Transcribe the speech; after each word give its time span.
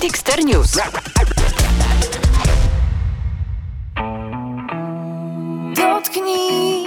Dexter 0.00 0.44
News. 0.44 0.78
Dotknij, 5.76 6.86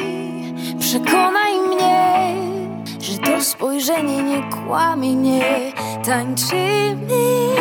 przekonaj 0.79 1.59
mnie, 1.59 2.35
że 2.99 3.17
to 3.17 3.43
spojrzenie 3.43 4.23
nie 4.23 4.43
kłamie. 4.43 5.41
Tańczymy 6.05 7.55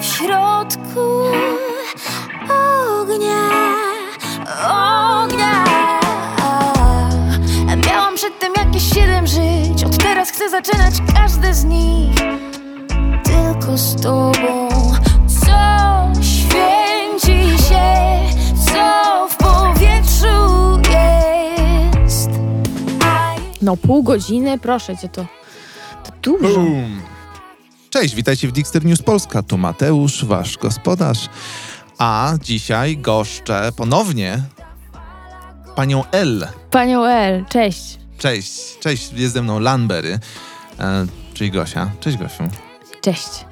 w 0.00 0.04
środku 0.04 1.24
ognia, 3.00 3.50
ognia. 4.64 5.64
Miałam 7.86 8.14
przedtem 8.14 8.52
jakieś 8.56 8.94
siedem 8.94 9.26
żyć, 9.26 9.84
od 9.84 9.98
teraz 9.98 10.30
chcę 10.30 10.50
zaczynać 10.50 10.94
każde 11.14 11.54
z 11.54 11.64
nich. 11.64 12.14
Tylko 13.54 13.78
z 13.78 13.96
tobą, 13.96 14.68
co 15.26 16.22
święci 16.22 17.62
się, 17.64 18.20
co 18.66 19.28
w 19.28 19.36
powietrzu 19.36 20.80
jest. 20.90 22.30
No 23.62 23.76
pół 23.76 24.02
godziny, 24.02 24.58
proszę 24.58 24.96
cię, 24.96 25.08
to, 25.08 25.26
to 26.04 26.12
dużo. 26.22 26.54
Boom. 26.54 27.02
Cześć, 27.90 28.14
witajcie 28.14 28.48
w 28.48 28.52
Dixter 28.52 28.84
News 28.84 29.02
Polska. 29.02 29.42
Tu 29.42 29.58
Mateusz, 29.58 30.24
wasz 30.24 30.58
gospodarz. 30.58 31.28
A 31.98 32.32
dzisiaj 32.42 32.96
goszczę 32.96 33.70
ponownie 33.76 34.42
panią 35.76 36.04
L. 36.12 36.48
Panią 36.70 37.04
L, 37.04 37.44
cześć. 37.48 37.98
Cześć, 38.18 38.78
cześć, 38.78 39.12
jest 39.12 39.34
ze 39.34 39.42
mną 39.42 39.58
Lanbery, 39.58 40.18
e, 40.80 41.06
czyli 41.34 41.50
Gosia. 41.50 41.90
Cześć 42.00 42.16
Gosiu. 42.16 42.73
Cześć. 43.04 43.44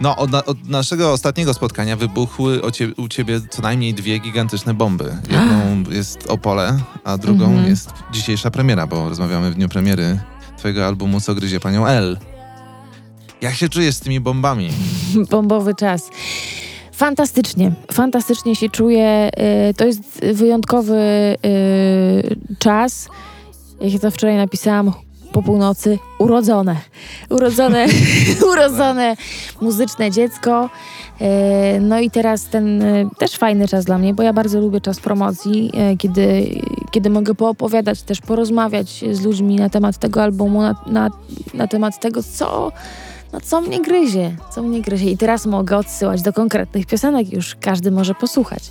No, 0.00 0.16
od, 0.16 0.30
na, 0.30 0.44
od 0.44 0.68
naszego 0.68 1.12
ostatniego 1.12 1.54
spotkania 1.54 1.96
wybuchły 1.96 2.60
cie, 2.72 2.94
u 2.96 3.08
ciebie 3.08 3.40
co 3.50 3.62
najmniej 3.62 3.94
dwie 3.94 4.18
gigantyczne 4.18 4.74
bomby. 4.74 5.16
Jedną 5.30 5.90
jest 5.96 6.26
Opole, 6.30 6.78
a 7.04 7.18
drugą 7.18 7.44
Mhm. 7.44 7.66
jest 7.68 7.90
dzisiejsza 8.12 8.50
premiera, 8.50 8.86
bo 8.86 9.08
rozmawiamy 9.08 9.50
w 9.50 9.54
dniu 9.54 9.68
premiery 9.68 10.18
twojego 10.58 10.86
albumu 10.86 11.20
Co 11.20 11.34
gryzie 11.34 11.60
panią 11.60 11.86
L. 11.86 12.18
Jak 13.40 13.54
się 13.54 13.68
czujesz 13.68 13.94
z 13.94 14.00
tymi 14.00 14.20
bombami? 14.20 14.70
Bombowy 15.30 15.74
czas. 15.74 16.10
Fantastycznie, 16.92 17.72
fantastycznie 17.92 18.56
się 18.56 18.68
czuję. 18.70 19.30
y, 19.70 19.74
To 19.74 19.84
jest 19.84 20.20
wyjątkowy 20.34 20.96
y, 21.46 22.56
czas. 22.58 23.08
Jak 23.80 23.92
ja 23.92 23.98
to 23.98 24.10
wczoraj 24.10 24.36
napisałam 24.36 24.92
po 25.32 25.42
północy, 25.42 25.98
urodzone. 26.18 26.76
Urodzone, 27.30 27.86
urodzone 28.52 29.16
muzyczne 29.60 30.10
dziecko. 30.10 30.70
Y, 31.20 31.80
No 31.80 32.00
i 32.00 32.10
teraz 32.10 32.44
ten 32.44 32.82
y, 32.82 33.08
też 33.18 33.32
fajny 33.32 33.68
czas 33.68 33.84
dla 33.84 33.98
mnie, 33.98 34.14
bo 34.14 34.22
ja 34.22 34.32
bardzo 34.32 34.60
lubię 34.60 34.80
czas 34.80 35.00
promocji, 35.00 35.70
y, 35.92 35.96
kiedy, 35.96 36.48
kiedy 36.90 37.10
mogę 37.10 37.34
poopowiadać, 37.34 38.02
też 38.02 38.20
porozmawiać 38.20 39.04
z 39.12 39.20
ludźmi 39.20 39.56
na 39.56 39.70
temat 39.70 39.98
tego 39.98 40.22
albumu, 40.22 40.62
na, 40.62 40.74
na, 40.86 41.10
na 41.54 41.66
temat 41.68 42.00
tego, 42.00 42.22
co, 42.22 42.72
no 43.32 43.40
co 43.40 43.60
mnie 43.60 43.80
gryzie, 43.80 44.36
co 44.54 44.62
mnie 44.62 44.80
gryzie. 44.80 45.10
I 45.10 45.16
teraz 45.16 45.46
mogę 45.46 45.76
odsyłać 45.76 46.22
do 46.22 46.32
konkretnych 46.32 46.86
piosenek, 46.86 47.32
już 47.32 47.56
każdy 47.60 47.90
może 47.90 48.14
posłuchać. 48.14 48.62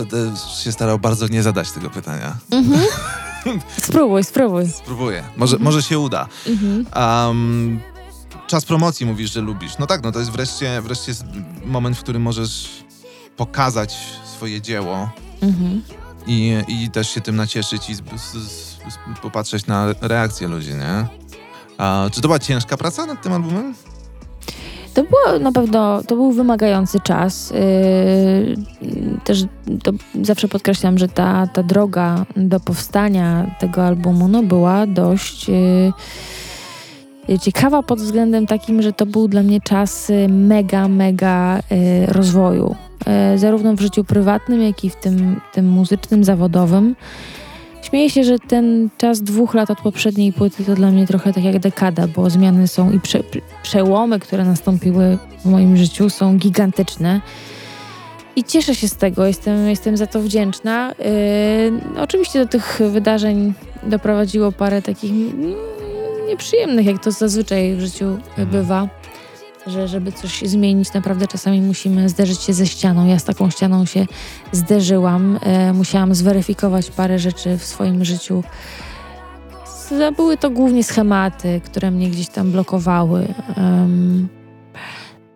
Będę 0.00 0.36
się 0.62 0.72
starał 0.72 0.98
bardzo 0.98 1.28
nie 1.28 1.42
zadać 1.42 1.70
tego 1.70 1.90
pytania. 1.90 2.36
Spróbuj, 3.82 4.24
spróbuj. 4.24 4.68
Spróbuję. 4.68 5.24
Może, 5.36 5.58
może 5.58 5.82
się 5.82 5.98
uda. 5.98 6.28
Mhm. 6.46 6.86
Um, 6.96 7.80
czas 8.46 8.64
promocji 8.64 9.06
mówisz, 9.06 9.32
że 9.32 9.40
lubisz. 9.40 9.78
No 9.78 9.86
tak, 9.86 10.02
no 10.02 10.12
to 10.12 10.18
jest 10.18 10.30
wreszcie, 10.30 10.80
wreszcie 10.82 11.12
moment, 11.64 11.96
w 11.96 12.00
którym 12.00 12.22
możesz 12.22 12.68
pokazać 13.36 13.96
swoje 14.36 14.60
dzieło 14.60 15.10
Mhm. 15.42 15.82
i, 16.26 16.62
i 16.68 16.90
też 16.90 17.10
się 17.10 17.20
tym 17.20 17.36
nacieszyć 17.36 17.90
i 17.90 17.94
z, 17.94 17.98
z, 18.16 18.32
z, 18.32 18.70
z, 18.72 18.98
popatrzeć 19.22 19.66
na 19.66 19.86
reakcję 20.00 20.48
ludzi, 20.48 20.70
nie? 20.74 21.06
A, 21.78 22.06
czy 22.12 22.20
to 22.20 22.28
była 22.28 22.38
ciężka 22.38 22.76
praca 22.76 23.06
nad 23.06 23.22
tym 23.22 23.32
albumem? 23.32 23.74
To 25.00 25.06
było 25.06 25.38
na 25.38 25.52
pewno, 25.52 26.02
to 26.02 26.16
był 26.16 26.32
wymagający 26.32 27.00
czas. 27.00 27.50
Yy, 27.50 28.56
też 29.24 29.44
to 29.82 29.92
zawsze 30.22 30.48
podkreślam, 30.48 30.98
że 30.98 31.08
ta, 31.08 31.46
ta 31.46 31.62
droga 31.62 32.26
do 32.36 32.60
powstania 32.60 33.54
tego 33.60 33.86
albumu 33.86 34.28
no, 34.28 34.42
była 34.42 34.86
dość 34.86 35.48
yy, 37.28 37.38
ciekawa 37.38 37.82
pod 37.82 38.00
względem 38.00 38.46
takim, 38.46 38.82
że 38.82 38.92
to 38.92 39.06
był 39.06 39.28
dla 39.28 39.42
mnie 39.42 39.60
czas 39.60 40.08
yy, 40.08 40.28
mega, 40.28 40.88
mega 40.88 41.60
yy, 41.70 42.06
rozwoju. 42.06 42.74
Yy, 43.32 43.38
zarówno 43.38 43.74
w 43.74 43.80
życiu 43.80 44.04
prywatnym, 44.04 44.62
jak 44.62 44.84
i 44.84 44.90
w 44.90 44.96
tym, 44.96 45.40
tym 45.52 45.68
muzycznym, 45.68 46.24
zawodowym. 46.24 46.94
Śmieję 47.82 48.10
się, 48.10 48.24
że 48.24 48.38
ten 48.38 48.88
czas 48.98 49.22
dwóch 49.22 49.54
lat 49.54 49.70
od 49.70 49.80
poprzedniej 49.80 50.32
płyty 50.32 50.64
to 50.64 50.74
dla 50.74 50.90
mnie 50.90 51.06
trochę 51.06 51.32
tak 51.32 51.44
jak 51.44 51.58
dekada, 51.58 52.06
bo 52.06 52.30
zmiany 52.30 52.68
są 52.68 52.92
i 52.92 53.00
prze, 53.00 53.20
przełomy, 53.62 54.20
które 54.20 54.44
nastąpiły 54.44 55.18
w 55.44 55.44
moim 55.44 55.76
życiu 55.76 56.10
są 56.10 56.38
gigantyczne. 56.38 57.20
I 58.36 58.44
cieszę 58.44 58.74
się 58.74 58.88
z 58.88 58.96
tego, 58.96 59.26
jestem, 59.26 59.68
jestem 59.68 59.96
za 59.96 60.06
to 60.06 60.20
wdzięczna. 60.20 60.94
Yy, 60.98 62.02
oczywiście 62.02 62.38
do 62.38 62.46
tych 62.46 62.80
wydarzeń 62.90 63.52
doprowadziło 63.82 64.52
parę 64.52 64.82
takich 64.82 65.12
nieprzyjemnych, 66.28 66.86
jak 66.86 67.04
to 67.04 67.10
zazwyczaj 67.10 67.76
w 67.76 67.80
życiu 67.80 68.18
bywa. 68.52 68.88
Że 69.72 69.88
żeby 69.88 70.12
coś 70.12 70.40
zmienić, 70.40 70.92
naprawdę 70.92 71.26
czasami 71.26 71.60
musimy 71.60 72.08
zderzyć 72.08 72.40
się 72.40 72.52
ze 72.52 72.66
ścianą. 72.66 73.06
Ja 73.06 73.18
z 73.18 73.24
taką 73.24 73.50
ścianą 73.50 73.84
się 73.84 74.06
zderzyłam. 74.52 75.38
E, 75.42 75.72
musiałam 75.72 76.14
zweryfikować 76.14 76.90
parę 76.90 77.18
rzeczy 77.18 77.58
w 77.58 77.64
swoim 77.64 78.04
życiu. 78.04 78.42
Były 80.16 80.36
to 80.36 80.50
głównie 80.50 80.84
schematy, 80.84 81.60
które 81.64 81.90
mnie 81.90 82.10
gdzieś 82.10 82.28
tam 82.28 82.52
blokowały. 82.52 83.34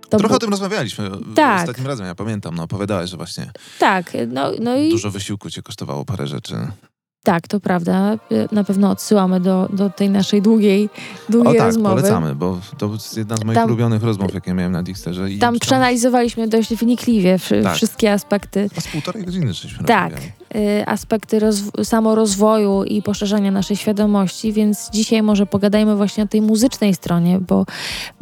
To 0.08 0.18
Trochę 0.18 0.34
o 0.34 0.38
tym 0.38 0.50
rozmawialiśmy 0.50 1.10
Tak. 1.36 1.60
ostatnim 1.60 1.86
razem, 1.86 2.06
ja 2.06 2.14
pamiętam. 2.14 2.54
No, 2.54 2.62
opowiadałeś, 2.62 3.10
że 3.10 3.16
właśnie 3.16 3.52
Tak, 3.78 4.12
no, 4.28 4.50
no 4.60 4.76
i 4.76 4.90
dużo 4.90 5.10
wysiłku 5.10 5.50
cię 5.50 5.62
kosztowało 5.62 6.04
parę 6.04 6.26
rzeczy. 6.26 6.54
Tak, 7.24 7.48
to 7.48 7.60
prawda. 7.60 8.12
E, 8.12 8.18
Na 8.52 8.64
pewno 8.64 8.90
odsyłamy 8.90 9.40
do, 9.40 9.68
do 9.72 9.90
tej 9.90 10.10
naszej 10.10 10.42
długiej, 10.42 10.88
O 11.28 11.32
długiej 11.32 11.56
tak, 11.56 11.66
rozmowy. 11.66 11.94
polecamy, 11.96 12.34
bo 12.34 12.58
to 12.78 12.92
jest 12.92 13.16
jedna 13.16 13.36
z 13.36 13.44
moich 13.44 13.54
Tam- 13.58 13.66
ulubionych 13.66 14.02
rozmów, 14.02 14.34
jakie 14.34 14.54
miałem 14.54 14.72
na 14.72 14.82
Dixterze. 14.82 15.30
I 15.30 15.38
Tam 15.38 15.58
przeanalizowaliśmy 15.58 16.48
dość 16.48 16.74
wnikliwie 16.74 17.38
wszy- 17.38 17.62
Tak. 17.62 17.74
wszystkie 17.76 18.12
aspekty 18.12 18.70
A 18.76 18.80
z 18.80 18.88
półtorej 18.88 19.24
godziny 19.24 19.52
żeśmy 19.52 19.84
Tak. 19.84 20.12
rozmawiali. 20.12 20.32
y, 20.80 20.86
aspekty 20.86 21.38
rozw- 21.40 21.84
samorozwoju 21.84 22.84
i 22.84 23.02
poszerzania 23.02 23.50
naszej 23.50 23.76
świadomości, 23.76 24.52
więc 24.52 24.90
dzisiaj 24.90 25.22
może 25.22 25.46
pogadajmy 25.46 25.96
właśnie 25.96 26.24
o 26.24 26.26
tej 26.26 26.42
muzycznej 26.42 26.94
stronie, 26.94 27.40
bo 27.48 27.66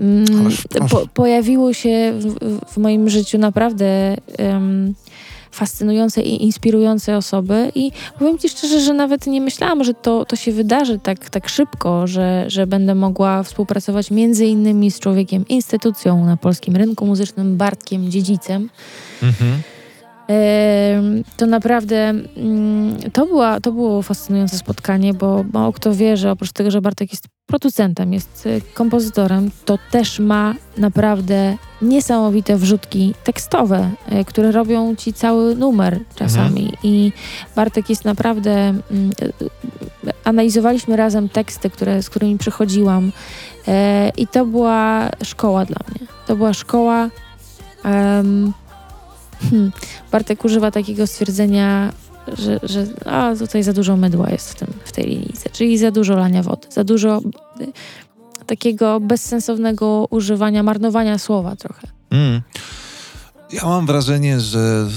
mm, 0.01 0.25
Ależ 0.41 0.65
po, 0.91 1.07
pojawiło 1.15 1.73
się 1.73 2.13
w, 2.19 2.35
w 2.73 2.77
moim 2.77 3.09
życiu 3.11 3.39
naprawdę 3.39 4.17
em, 4.39 4.95
fascynujące 5.53 6.23
i 6.23 6.45
inspirujące 6.45 7.17
osoby 7.17 7.73
i 7.75 7.93
powiem 8.19 8.39
Ci 8.39 8.49
szczerze, 8.49 8.81
że 8.81 8.95
nawet 8.95 9.27
nie 9.27 9.41
myślałam, 9.41 9.85
że 9.85 9.95
to, 9.95 10.25
to 10.25 10.37
się 10.37 10.53
wydarzy 10.53 10.99
tak, 10.99 11.31
tak 11.31 11.49
szybko, 11.49 12.07
że, 12.07 12.45
że 12.49 12.67
będę 12.67 12.95
mogła 12.95 13.43
współpracować 13.43 14.11
między 14.11 14.47
innymi 14.47 14.91
z 14.91 14.99
człowiekiem, 15.01 15.49
instytucją 15.49 16.27
na 16.27 16.37
polskim 16.37 16.77
rynku 16.77 17.07
muzycznym, 17.07 17.57
Bartkiem 17.57 18.11
Dziedzicem. 18.11 18.71
Mhm. 19.23 19.63
To 21.37 21.47
naprawdę 21.47 21.97
mm, 22.37 22.97
to, 23.13 23.27
była, 23.27 23.61
to 23.61 23.73
było 23.73 24.03
fascynujące 24.03 24.59
spotkanie, 24.59 25.15
bo 25.15 25.45
mało 25.53 25.73
kto 25.73 25.95
wie, 25.95 26.17
że 26.17 26.31
oprócz 26.31 26.53
tego, 26.53 26.71
że 26.71 26.81
Bartek 26.81 27.11
jest 27.13 27.25
producentem, 27.47 28.13
jest 28.13 28.47
y, 28.47 28.61
kompozytorem, 28.75 29.51
to 29.65 29.79
też 29.91 30.19
ma 30.19 30.55
naprawdę 30.79 31.57
niesamowite 31.83 32.57
wrzutki 32.57 33.15
tekstowe, 33.25 33.91
y, 34.21 34.25
które 34.25 34.53
robią 34.53 34.97
ci 34.97 35.13
cały 35.13 35.55
numer 35.57 36.01
czasami. 36.15 36.73
I 36.83 37.13
Bartek 37.57 37.91
jest 37.91 38.05
naprawdę. 38.05 38.53
mm, 38.53 38.81
y, 39.23 39.33
Analizowaliśmy 40.25 40.97
razem 40.97 41.29
teksty, 41.29 41.71
które, 41.71 42.03
z 42.03 42.11
którymi 42.11 42.39
przychodziłam, 42.39 43.13
e, 43.69 44.09
i 44.17 44.27
to 44.27 44.47
była 44.47 45.09
szkoła 45.25 45.65
dla 45.65 45.77
mnie. 45.89 46.07
To 46.27 46.37
była 46.37 46.53
szkoła. 46.55 47.09
em, 47.85 48.53
hmm, 49.51 49.73
Bartek 50.13 50.45
używa 50.45 50.71
takiego 50.71 51.07
stwierdzenia, 51.07 51.93
że, 52.39 52.61
że 52.63 52.87
a, 53.07 53.35
tutaj 53.39 53.63
za 53.63 53.73
dużo 53.73 53.97
mydła 53.97 54.31
jest 54.31 54.51
w, 54.51 54.55
tym, 54.55 54.69
w 54.85 54.93
tej 54.93 55.05
linijce, 55.05 55.51
czyli 55.51 55.79
za 55.79 55.91
dużo 55.91 56.17
lania 56.17 56.43
wody, 56.43 56.69
za 56.71 56.85
dużo 56.85 57.21
y, 57.61 57.73
takiego 58.47 59.01
bezsensownego 59.01 60.07
używania, 60.11 60.63
marnowania 60.63 61.19
słowa 61.19 61.57
trochę. 61.57 61.89
Mm. 62.11 62.41
Ja 63.53 63.65
mam 63.65 63.87
wrażenie, 63.87 64.41
że. 64.41 64.89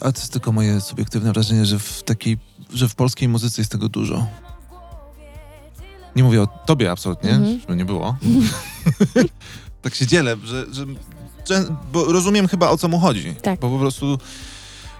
A 0.00 0.12
to 0.12 0.20
jest 0.20 0.32
tylko 0.32 0.52
moje 0.52 0.80
subiektywne 0.80 1.32
wrażenie, 1.32 1.66
że 1.66 1.78
w 1.78 2.02
takiej. 2.02 2.38
że 2.74 2.88
w 2.88 2.94
polskiej 2.94 3.28
muzyce 3.28 3.60
jest 3.60 3.72
tego 3.72 3.88
dużo. 3.88 4.26
Nie 6.16 6.24
mówię 6.24 6.42
o 6.42 6.46
tobie 6.66 6.90
absolutnie, 6.90 7.30
Mhm. 7.30 7.60
żeby 7.60 7.76
nie 7.76 7.84
było. 7.84 8.16
tak 9.82 9.94
się 9.94 10.06
dzielę, 10.06 10.36
że, 10.44 10.66
że 10.72 10.86
bo 11.92 12.04
rozumiem 12.12 12.48
chyba 12.48 12.70
o 12.70 12.78
co 12.78 12.88
mu 12.88 12.98
chodzi. 12.98 13.34
Tak. 13.42 13.60
Bo 13.60 13.70
po 13.70 13.78
prostu 13.78 14.18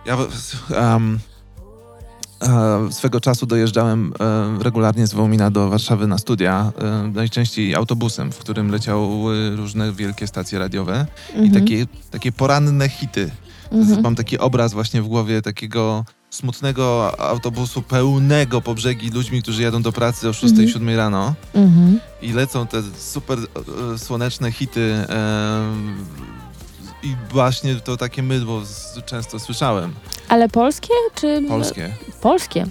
ja 0.07 0.17
um, 0.71 1.19
swego 2.91 3.21
czasu 3.21 3.47
dojeżdżałem 3.47 4.13
e, 4.21 4.63
regularnie 4.65 5.07
z 5.07 5.15
Wołomina 5.15 5.51
do 5.51 5.69
Warszawy 5.71 6.07
na 6.07 6.19
studia, 6.19 6.73
e, 6.79 7.11
najczęściej 7.15 7.75
autobusem, 7.75 8.33
w 8.33 8.39
którym 8.39 8.71
leciały 8.71 9.57
różne 9.57 9.93
wielkie 9.93 10.27
stacje 10.27 10.59
radiowe 10.59 11.07
i 11.35 11.39
Mhm. 11.39 11.53
takie, 11.53 11.87
takie 12.11 12.33
poranne 12.33 12.89
hity. 12.89 13.31
Mhm. 13.73 14.03
Mam 14.03 14.15
taki 14.15 14.39
obraz 14.39 14.73
właśnie 14.73 15.03
w 15.03 15.09
głowie 15.09 15.43
takiego 15.43 16.05
smutnego 16.37 17.13
autobusu 17.21 17.83
pełnego 17.83 18.61
po 18.61 18.75
brzegi 18.75 19.11
ludźmi, 19.11 19.43
którzy 19.43 19.63
jadą 19.63 19.83
do 19.83 19.93
pracy 19.93 20.29
o 20.29 20.33
6-7 20.33 20.77
Mhm. 20.77 20.97
rano 20.97 21.35
Mhm. 21.55 22.01
i 22.23 22.33
lecą 22.33 22.67
te 22.67 22.83
super 22.99 23.39
e, 23.95 23.99
słoneczne 23.99 24.53
hity 24.53 24.95
em, 25.09 25.97
i 27.03 27.15
właśnie 27.33 27.75
to 27.75 27.97
takie 27.97 28.23
mydło 28.23 28.65
z, 28.65 28.99
często 29.07 29.39
słyszałem. 29.39 29.93
Ale 30.29 30.49
polskie 30.49 30.95
czy... 31.15 31.43
Polskie. 31.49 31.95
Polskie. 32.21 32.67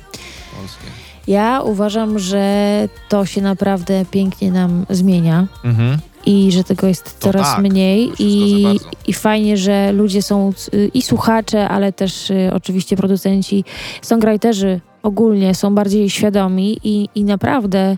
Polskie. 0.59 0.87
Ja 1.27 1.61
uważam, 1.61 2.19
że 2.19 2.87
to 3.09 3.25
się 3.25 3.41
naprawdę 3.41 4.05
pięknie 4.11 4.51
nam 4.51 4.85
zmienia 4.89 5.47
Mhm. 5.63 5.97
I 6.25 6.51
że 6.51 6.63
tego 6.63 6.87
jest 6.87 7.19
To 7.19 7.25
coraz 7.25 7.47
tak, 7.47 7.63
mniej 7.63 8.11
i, 8.19 8.65
i 9.07 9.13
fajnie, 9.13 9.57
że 9.57 9.91
ludzie 9.91 10.21
są 10.21 10.53
y, 10.73 10.91
i 10.93 11.01
słuchacze, 11.01 11.69
ale 11.69 11.93
też 11.93 12.29
y, 12.29 12.51
oczywiście 12.53 12.97
producenci, 12.97 13.63
songwriterzy 14.01 14.79
ogólnie 15.03 15.55
są 15.55 15.75
bardziej 15.75 16.09
świadomi 16.09 16.79
i, 16.83 17.09
i 17.15 17.23
naprawdę 17.23 17.97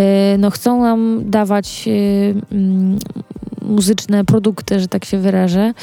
y, 0.00 0.04
no, 0.38 0.50
chcą 0.50 0.82
nam 0.82 1.22
dawać 1.30 1.84
y, 1.86 2.34
mm, 2.52 2.98
muzyczne 3.62 4.24
produkty, 4.24 4.80
że 4.80 4.88
tak 4.88 5.04
się 5.04 5.18
wyrażę, 5.18 5.74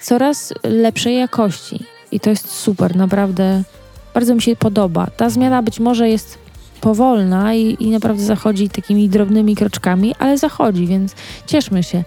coraz 0.00 0.54
lepszej 0.64 1.16
jakości. 1.16 1.84
I 2.12 2.20
to 2.20 2.30
jest 2.30 2.50
super, 2.50 2.96
naprawdę 2.96 3.62
bardzo 4.14 4.34
mi 4.34 4.42
się 4.42 4.56
podoba. 4.56 5.06
Ta 5.16 5.30
zmiana 5.30 5.62
być 5.62 5.80
może 5.80 6.08
jest 6.08 6.38
powolna 6.80 7.54
i, 7.54 7.76
i 7.80 7.90
naprawdę 7.90 8.22
zachodzi 8.22 8.68
takimi 8.68 9.08
drobnymi 9.08 9.56
kroczkami, 9.56 10.14
ale 10.18 10.38
zachodzi, 10.38 10.86
więc 10.86 11.14
cieszmy 11.46 11.82
się. 11.82 12.04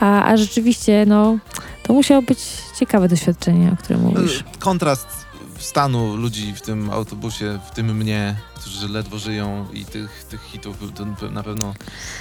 A, 0.00 0.24
a 0.24 0.36
rzeczywiście, 0.36 1.04
no, 1.06 1.38
to 1.82 1.92
musiało 1.92 2.22
być 2.22 2.38
ciekawe 2.78 3.08
doświadczenie, 3.08 3.70
o 3.72 3.76
którym 3.76 4.02
mówisz. 4.02 4.40
E, 4.40 4.58
Kontrast 4.58 5.06
stanu 5.58 6.16
ludzi 6.16 6.54
w 6.54 6.60
tym 6.60 6.90
autobusie, 6.90 7.58
w 7.70 7.74
tym 7.74 7.96
mnie, 7.96 8.36
którzy 8.70 8.88
ledwo 8.88 9.18
żyją 9.18 9.64
i 9.72 9.84
tych, 9.84 10.24
tych 10.30 10.42
hitów 10.42 10.76
to 10.96 11.30
na 11.30 11.42
pewno 11.42 11.74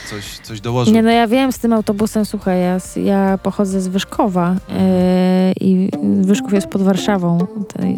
coś, 0.09 0.39
coś 0.43 0.61
dołożył. 0.61 0.93
Nie, 0.93 1.01
no 1.03 1.11
ja 1.11 1.27
wiem 1.27 1.51
z 1.51 1.59
tym 1.59 1.73
autobusem, 1.73 2.25
słuchaj, 2.25 2.59
ja, 2.61 2.77
ja 3.03 3.37
pochodzę 3.37 3.81
z 3.81 3.87
Wyszkowa 3.87 4.55
e, 4.69 5.51
i 5.61 5.89
Wyszków 6.21 6.53
jest 6.53 6.67
pod 6.67 6.81
Warszawą, 6.81 7.37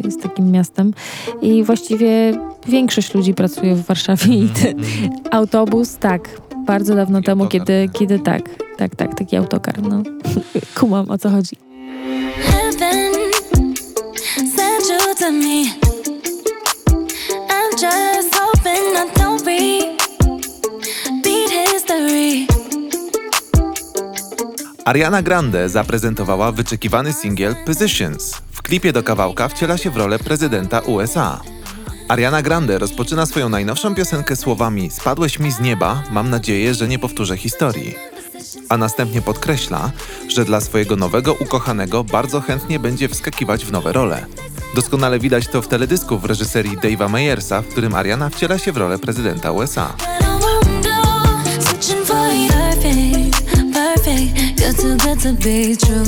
jest 0.04 0.22
takim 0.22 0.52
miastem 0.52 0.94
i 1.42 1.64
właściwie 1.64 2.34
większość 2.68 3.14
ludzi 3.14 3.34
pracuje 3.34 3.76
w 3.76 3.86
Warszawie 3.86 4.34
i 4.36 4.50
ten 4.50 4.80
Mhm. 4.80 5.10
autobus, 5.32 5.98
tak, 5.98 6.30
bardzo 6.68 6.96
dawno 6.96 7.18
Taki 7.20 7.26
temu, 7.26 7.44
autokar. 7.44 7.62
kiedy, 7.68 7.90
kiedy 7.94 8.20
tak, 8.20 8.42
tak, 8.78 8.96
tak, 8.96 9.16
taki 9.16 9.36
autokar, 9.38 9.82
no. 9.82 10.04
Kumam, 10.80 11.10
o 11.10 11.18
co 11.18 11.30
chodzi. 11.30 11.56
Heaven 12.42 13.14
sent 14.56 14.90
you 14.90 15.16
to 15.20 15.32
me. 15.32 15.85
Ariana 24.86 25.22
Grande 25.22 25.70
zaprezentowała 25.70 26.52
wyczekiwany 26.52 27.14
singiel 27.14 27.56
Positions. 27.66 28.34
W 28.52 28.62
klipie 28.62 28.94
do 28.94 29.04
kawałka 29.04 29.48
wciela 29.48 29.78
się 29.78 29.90
w 29.90 29.98
rolę 29.98 30.20
prezydenta 30.20 30.80
USA. 30.80 31.42
Ariana 32.08 32.42
Grande 32.42 32.80
rozpoczyna 32.80 33.26
swoją 33.26 33.50
najnowszą 33.50 33.96
piosenkę 33.96 34.36
słowami 34.36 34.90
Spadłeś 34.90 35.40
mi 35.40 35.52
z 35.52 35.60
nieba, 35.60 36.04
mam 36.12 36.30
nadzieję, 36.30 36.74
że 36.74 36.88
nie 36.88 37.00
powtórzę 37.00 37.38
historii. 37.38 37.96
A 38.70 38.78
następnie 38.78 39.22
podkreśla, 39.22 39.92
że 40.28 40.46
dla 40.46 40.62
swojego 40.62 40.96
nowego 40.96 41.34
ukochanego 41.34 42.04
bardzo 42.04 42.42
chętnie 42.42 42.80
będzie 42.80 43.10
wskakiwać 43.10 43.66
w 43.66 43.72
nowe 43.72 43.94
role. 43.94 44.26
Doskonale 44.76 45.20
widać 45.20 45.48
to 45.48 45.62
w 45.62 45.68
teledysku 45.68 46.18
w 46.18 46.26
reżyserii 46.26 46.78
Dave'a 46.78 47.10
Meyersa, 47.10 47.62
w 47.62 47.68
którym 47.68 47.96
Ariana 47.96 48.30
wciela 48.30 48.58
się 48.58 48.72
w 48.72 48.78
rolę 48.78 49.00
prezydenta 49.00 49.52
USA. 49.52 49.94
Good 54.78 55.20
to 55.22 55.34
be 55.34 55.76
true. 55.76 56.04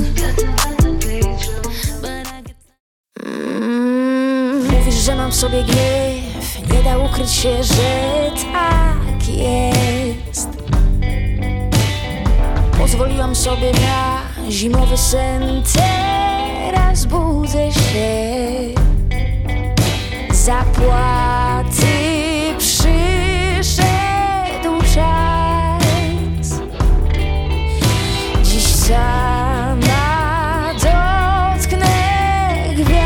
Mm, 3.25 4.67
Mówisz, 4.71 4.95
że 4.95 5.15
mam 5.15 5.31
w 5.31 5.35
sobie 5.35 5.63
gniew. 5.63 6.71
Nie 6.73 6.83
da 6.83 6.97
ukryć 6.97 7.31
się, 7.31 7.63
że 7.63 8.31
tak 8.53 9.27
jest. 9.29 10.49
Pozwoliłam 12.77 13.35
sobie 13.35 13.71
na 13.71 14.21
zimowy 14.51 14.97
sen. 14.97 15.63
Teraz 15.73 17.05
budzę 17.05 17.71
się. 17.71 18.07
Zapłaty 20.31 21.87
przyszedł 22.57 22.93
czas 24.95 25.26
sama 28.87 30.73
dotknę 30.73 31.87
gwiazd 32.75 32.97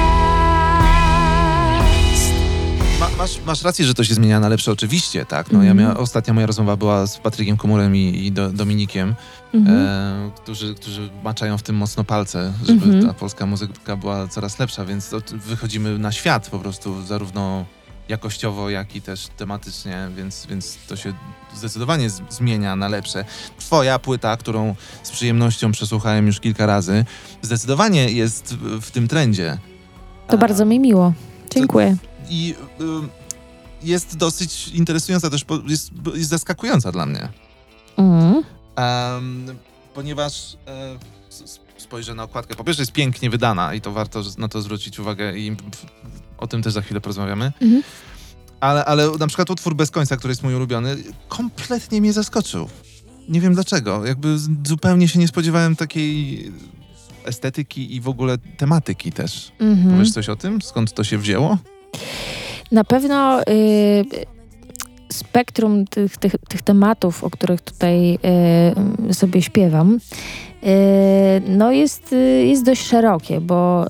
Ma, 3.00 3.10
masz, 3.18 3.42
masz 3.46 3.64
rację, 3.64 3.86
że 3.86 3.94
to 3.94 4.04
się 4.04 4.14
zmienia 4.14 4.40
na 4.40 4.48
lepsze, 4.50 4.72
oczywiście, 4.72 5.26
tak. 5.26 5.52
No, 5.52 5.64
ja 5.64 5.72
Mhm. 5.72 5.78
miała, 5.88 5.98
ostatnia 6.00 6.34
moja 6.34 6.46
rozmowa 6.48 6.76
była 6.78 7.08
z 7.08 7.18
Patrykiem 7.18 7.58
Komurem 7.58 7.96
i, 7.96 8.26
i 8.26 8.32
do, 8.32 8.50
Dominikiem, 8.50 9.16
Mhm. 9.54 9.78
e, 9.80 10.32
którzy, 10.36 10.76
którzy 10.76 11.10
maczają 11.24 11.58
w 11.58 11.64
tym 11.64 11.76
mocno 11.76 12.04
palce, 12.04 12.54
żeby 12.68 12.86
Mhm. 12.86 13.08
ta 13.08 13.14
polska 13.14 13.46
muzyka 13.46 13.96
była 13.96 14.28
coraz 14.28 14.60
lepsza, 14.60 14.86
więc 14.86 15.10
to, 15.10 15.18
wychodzimy 15.34 16.00
na 16.00 16.12
świat 16.12 16.50
po 16.50 16.60
prostu, 16.60 17.02
zarówno 17.04 17.66
jakościowo, 18.16 18.70
jak 18.70 18.96
i 18.96 19.02
też 19.02 19.28
tematycznie, 19.38 20.10
więc, 20.16 20.46
więc 20.46 20.78
to 20.88 20.96
się 20.96 21.14
zdecydowanie 21.56 22.10
z, 22.10 22.22
zmienia 22.30 22.76
na 22.76 22.88
lepsze. 22.88 23.26
Twoja 23.60 24.00
płyta, 24.00 24.38
którą 24.38 24.76
z 25.04 25.12
przyjemnością 25.12 25.72
przesłuchałem 25.72 26.28
już 26.28 26.40
kilka 26.40 26.66
razy, 26.66 27.06
zdecydowanie 27.42 28.06
jest 28.12 28.56
w, 28.82 28.92
tym 28.92 29.08
trendzie. 29.08 29.58
To 30.28 30.34
A- 30.34 30.38
bardzo 30.38 30.66
mi 30.66 30.80
miło. 30.80 31.14
Dziękuję. 31.54 31.98
i 32.30 32.56
y, 32.82 32.84
jest 33.84 34.18
dosyć 34.18 34.68
interesująca 34.68 35.30
też, 35.30 35.46
jest, 35.68 35.92
jest 36.16 36.30
zaskakująca 36.30 36.92
dla 36.92 37.06
mnie. 37.06 37.30
Mhm. 37.98 38.44
Em, 38.76 39.58
ponieważ 39.94 40.58
s- 41.30 41.60
spojrzę 41.78 42.16
na 42.16 42.24
okładkę. 42.24 42.56
Po 42.56 42.64
pierwsze 42.64 42.82
jest 42.82 42.92
pięknie 42.92 43.30
wydana 43.30 43.74
i 43.74 43.82
to 43.82 43.92
warto 43.92 44.22
na 44.38 44.48
to 44.48 44.62
zwrócić 44.62 45.00
uwagę 45.00 45.38
i 45.38 45.56
o 46.42 46.48
tym 46.48 46.62
też 46.62 46.74
za 46.74 46.82
chwilę 46.82 47.02
porozmawiamy. 47.02 47.52
Mhm. 47.62 47.84
Ale, 48.60 48.86
ale 48.86 49.12
na 49.20 49.28
przykład 49.28 49.50
utwór 49.50 49.76
Bez 49.76 49.92
końca, 49.92 50.18
który 50.18 50.32
jest 50.32 50.44
mój 50.44 50.56
ulubiony, 50.56 50.96
kompletnie 51.28 52.02
mnie 52.02 52.14
zaskoczył. 52.14 52.70
Nie 53.30 53.42
wiem 53.42 53.54
dlaczego. 53.54 54.06
Jakby 54.06 54.38
zupełnie 54.66 55.08
się 55.08 55.20
nie 55.20 55.28
spodziewałem 55.28 55.76
takiej 55.76 56.52
estetyki 57.26 57.96
i 57.96 58.02
w 58.02 58.08
ogóle 58.08 58.38
tematyki 58.58 59.12
też. 59.12 59.52
Mhm. 59.60 59.92
Powiesz 59.92 60.12
coś 60.12 60.30
o 60.30 60.36
tym? 60.36 60.62
Skąd 60.62 60.94
to 60.94 61.04
się 61.04 61.18
wzięło? 61.18 61.58
Na 62.72 62.84
pewno 62.84 63.42
y, 63.42 63.46
spektrum 65.12 65.88
tych, 65.88 66.18
tych, 66.18 66.36
tych 66.50 66.62
tematów, 66.62 67.24
o 67.24 67.30
których 67.30 67.62
tutaj 67.62 68.20
y, 69.10 69.14
sobie 69.14 69.42
śpiewam, 69.42 70.00
y, 70.64 70.68
no 71.48 71.72
jest, 71.72 72.14
y, 72.14 72.46
jest 72.46 72.66
dość 72.66 72.88
szerokie, 72.88 73.42
bo 73.42 73.88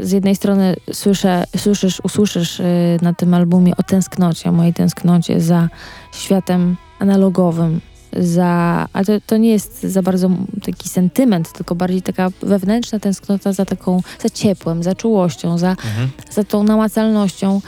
z 0.00 0.12
jednej 0.12 0.36
strony 0.36 0.76
słyszę, 0.92 1.44
słyszysz, 1.56 2.00
usłyszysz 2.04 2.60
y, 2.60 2.98
na 3.02 3.14
tym 3.14 3.34
albumie 3.34 3.76
o 3.76 3.82
tęsknocie, 3.82 4.48
o 4.48 4.52
mojej 4.52 4.74
tęsknocie 4.74 5.40
za 5.40 5.68
światem 6.12 6.76
analogowym, 6.98 7.80
za, 8.12 8.86
a 8.92 9.04
to, 9.04 9.12
to 9.26 9.36
nie 9.36 9.50
jest 9.50 9.82
za 9.82 10.02
bardzo 10.02 10.30
taki 10.64 10.88
sentyment, 10.88 11.52
tylko 11.52 11.74
bardziej 11.74 12.02
taka 12.02 12.28
wewnętrzna 12.42 12.98
tęsknota 12.98 13.52
za 13.52 13.64
taką, 13.64 14.00
za 14.22 14.30
ciepłem, 14.30 14.82
za 14.82 14.94
czułością, 14.94 15.58
za 15.58 15.70
Mhm. 15.70 16.10
za 16.30 16.44
tą 16.44 16.62
namacalnością. 16.62 17.60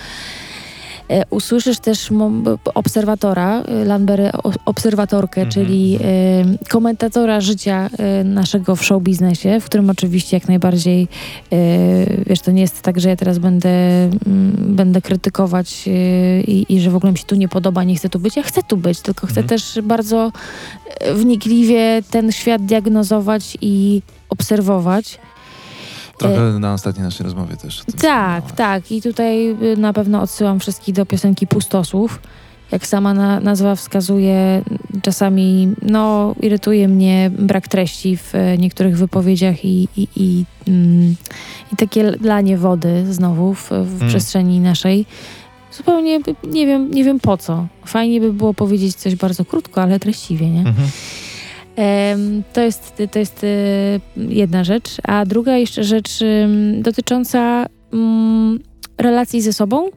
E, 1.10 1.24
usłyszysz 1.30 1.78
też 1.78 2.08
obserwatora, 2.74 3.62
e, 3.62 3.84
Lamberę 3.84 4.32
o- 4.32 4.52
obserwatorkę, 4.64 5.40
Mhm. 5.40 5.50
czyli 5.52 5.98
e, 6.04 6.68
komentatora 6.68 7.40
życia 7.40 7.90
naszego 8.24 8.76
w 8.76 8.84
show 8.84 9.02
biznesie, 9.02 9.60
w 9.60 9.64
którym 9.64 9.90
oczywiście 9.90 10.36
jak 10.36 10.48
najbardziej, 10.48 11.08
wiesz, 12.26 12.40
to 12.40 12.50
nie 12.50 12.60
jest 12.60 12.82
tak, 12.82 13.00
że 13.00 13.08
ja 13.08 13.16
teraz 13.16 13.38
będę, 13.38 13.68
mm, 14.04 14.52
będę 14.76 15.02
krytykować 15.02 15.84
i, 16.46 16.66
i 16.68 16.80
że 16.80 16.90
w 16.90 16.96
ogóle 16.96 17.12
mi 17.12 17.18
się 17.18 17.24
tu 17.24 17.34
nie 17.34 17.48
podoba, 17.48 17.84
nie 17.84 17.96
chcę 17.96 18.08
tu 18.08 18.18
być. 18.18 18.36
Ja 18.36 18.42
chcę 18.42 18.62
tu 18.62 18.76
być, 18.76 19.00
tylko 19.00 19.26
chcę 19.26 19.40
Mhm. 19.40 19.48
też 19.48 19.78
bardzo 19.82 20.32
wnikliwie 21.14 22.02
ten 22.10 22.32
świat 22.32 22.64
diagnozować 22.66 23.58
i 23.60 24.02
obserwować. 24.30 25.18
Trochę 26.18 26.58
na 26.58 26.72
ostatniej 26.74 27.04
naszej 27.04 27.24
rozmowie 27.24 27.56
też. 27.56 27.82
Tak, 28.00 28.52
tak. 28.52 28.92
I 28.92 29.02
tutaj 29.02 29.50
y, 29.50 29.76
na 29.76 29.92
pewno 29.92 30.22
odsyłam 30.22 30.60
wszystkich 30.60 30.94
do 30.94 31.06
piosenki 31.06 31.46
Pustosłów. 31.46 32.20
Jak 32.72 32.86
sama 32.86 33.14
na, 33.14 33.40
nazwa 33.40 33.74
wskazuje, 33.74 34.62
czasami 35.02 35.68
no, 35.82 36.34
irytuje 36.42 36.88
mnie 36.88 37.30
brak 37.38 37.68
treści 37.68 38.16
w 38.16 38.34
e, 38.34 38.58
niektórych 38.58 38.96
wypowiedziach 38.98 39.64
i, 39.64 39.88
i, 39.96 40.08
i, 40.16 40.44
mm, 40.68 41.16
i 41.72 41.76
takie 41.76 42.12
lanie 42.20 42.58
wody 42.58 43.14
znowu 43.14 43.54
w, 43.54 43.68
w 43.68 43.72
Mm. 43.72 44.08
przestrzeni 44.08 44.60
naszej. 44.60 45.06
Zupełnie 45.72 46.20
nie 46.44 46.66
wiem, 46.66 46.90
nie 46.90 47.04
wiem 47.04 47.20
po 47.20 47.36
co. 47.36 47.66
Fajnie 47.84 48.20
by 48.20 48.32
było 48.32 48.54
powiedzieć 48.54 48.96
coś 48.96 49.16
bardzo 49.16 49.44
krótko, 49.44 49.82
ale 49.82 50.00
treściwie, 50.00 50.50
nie? 50.50 50.60
Mhm. 50.60 50.88
To 52.52 52.60
jest, 52.60 53.02
to 53.10 53.18
jest 53.18 53.44
e, 53.44 53.46
jedna 54.16 54.64
rzecz. 54.64 54.96
A 55.02 55.26
druga 55.26 55.56
jeszcze 55.56 55.84
rzecz 55.84 56.10
dotycząca 56.78 57.66
mm, 57.92 58.58
relacji 58.98 59.42
ze 59.42 59.52
sobą. 59.52 59.88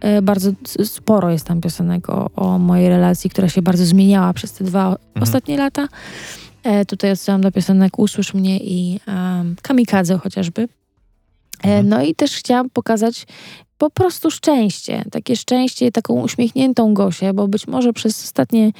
E, 0.00 0.22
Bardzo 0.22 0.50
sporo 0.84 1.30
jest 1.30 1.46
tam 1.46 1.60
piosenek 1.60 2.08
o, 2.08 2.30
o 2.36 2.58
mojej 2.58 2.88
relacji, 2.88 3.30
która 3.30 3.48
się 3.48 3.62
bardzo 3.62 3.86
zmieniała 3.86 4.32
przez 4.32 4.52
te 4.52 4.64
dwa 4.64 4.96
ostatnie 5.20 5.56
lata. 5.58 5.88
E, 6.62 6.84
Tutaj 6.84 7.12
odsyłam 7.12 7.40
do 7.40 7.52
piosenek 7.52 7.98
Usłysz 7.98 8.34
mnie 8.34 8.58
i 8.58 9.00
um, 9.06 9.56
Kamikadze 9.62 10.18
chociażby. 10.18 10.68
E, 11.64 11.68
Mhm. 11.68 11.88
No 11.88 12.02
i 12.02 12.14
też 12.14 12.36
chciałam 12.36 12.70
pokazać 12.70 13.26
po 13.78 13.90
prostu 13.90 14.30
szczęście. 14.30 15.04
Takie 15.10 15.36
szczęście, 15.36 15.92
taką 15.92 16.14
uśmiechniętą 16.14 16.94
Gosię, 16.94 17.32
bo 17.32 17.48
być 17.48 17.66
może 17.66 17.92
przez 17.92 18.24
ostatnie, 18.24 18.72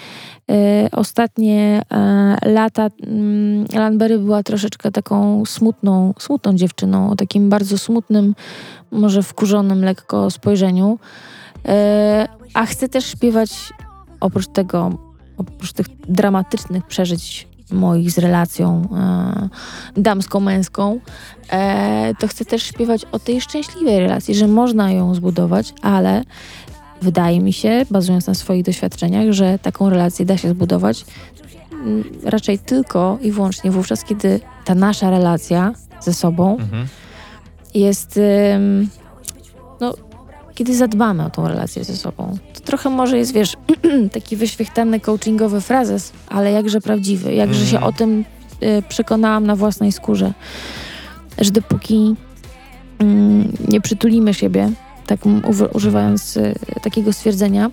e, 0.50 0.88
ostatnie 0.92 1.82
e, 1.92 2.50
lata 2.50 2.88
mm, 3.06 3.66
Lanbery 3.75 4.18
była 4.18 4.42
troszeczkę 4.42 4.90
taką 4.90 5.44
smutną, 5.47 6.14
smutną 6.18 6.54
dziewczyną, 6.54 7.11
o 7.11 7.16
takim 7.16 7.49
bardzo 7.49 7.78
smutnym, 7.78 8.35
może 8.90 9.23
wkurzonym 9.23 9.85
lekko 9.85 10.30
spojrzeniu. 10.30 10.99
A 12.54 12.66
chcę 12.66 12.88
też 12.88 13.06
śpiewać 13.06 13.50
oprócz 14.20 14.47
tego, 14.47 14.99
oprócz 15.37 15.73
tych 15.73 15.87
dramatycznych 16.08 16.87
przeżyć 16.87 17.47
moich 17.72 18.10
z 18.10 18.18
relacją 18.18 18.88
e, 19.96 20.00
damsko-męską, 20.00 21.00
e, 21.50 22.14
to 22.18 22.28
chcę 22.28 22.44
też 22.44 22.62
śpiewać 22.62 23.04
o 23.12 23.18
tej 23.18 23.40
szczęśliwej 23.40 24.00
relacji, 24.00 24.34
że 24.34 24.48
można 24.48 24.92
ją 24.92 25.14
zbudować, 25.14 25.75
ale 25.82 26.22
wydaje 27.02 27.40
mi 27.40 27.52
się, 27.52 27.87
bazując 27.90 28.26
na 28.26 28.34
swoich 28.34 28.64
doświadczeniach, 28.64 29.32
że 29.32 29.58
taką 29.58 29.90
relację 29.90 30.26
da 30.26 30.37
się 30.37 30.48
zbudować 30.48 31.04
mm, 31.72 32.04
raczej 32.25 32.58
tylko 32.58 33.18
i 33.22 33.32
wyłącznie 33.32 33.70
wówczas, 33.70 34.04
kiedy 34.04 34.40
ta 34.64 34.75
nasza 34.75 35.10
relacja 35.10 35.72
ze 36.00 36.14
sobą 36.14 36.56
Mhm. 36.60 36.87
jest. 37.75 38.16
ym, 38.56 38.88
no, 39.80 39.94
kiedy 40.58 40.74
zadbamy 40.74 41.24
o 41.24 41.30
tą 41.30 41.48
relację 41.48 41.84
ze 41.84 41.96
sobą. 41.96 42.36
To 42.54 42.60
trochę 42.60 42.90
może 42.90 43.18
jest, 43.18 43.32
wiesz, 43.32 43.56
taki 44.12 44.36
wyświechtany 44.36 45.00
coachingowy 45.00 45.60
frazes, 45.60 46.12
ale 46.28 46.52
jakże 46.52 46.80
prawdziwy. 46.80 47.34
Jakże 47.34 47.66
się 47.66 47.76
Mhm. 47.76 47.94
o 47.94 47.96
tym 47.96 48.24
y, 48.62 48.82
przekonałam 48.88 49.46
na 49.46 49.56
własnej 49.56 49.92
skórze. 49.92 50.32
Że 51.40 51.50
dopóki 51.50 52.14
mm, 52.98 53.52
nie 53.68 53.80
przytulimy 53.80 54.34
siebie, 54.34 54.70
tak 55.06 55.20
używając 55.74 56.36
y, 56.36 56.54
takiego 56.82 57.12
stwierdzenia, 57.12 57.70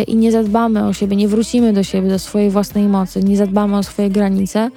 y, 0.00 0.02
i 0.02 0.16
nie 0.16 0.32
zadbamy 0.32 0.86
o 0.86 0.92
siebie, 0.92 1.16
nie 1.16 1.28
wrócimy 1.28 1.72
do 1.72 1.82
siebie, 1.82 2.08
do 2.08 2.18
swojej 2.18 2.50
własnej 2.50 2.88
mocy, 2.88 3.24
nie 3.24 3.36
zadbamy 3.36 3.76
o 3.76 3.82
swoje 3.82 4.10
granice, 4.10 4.70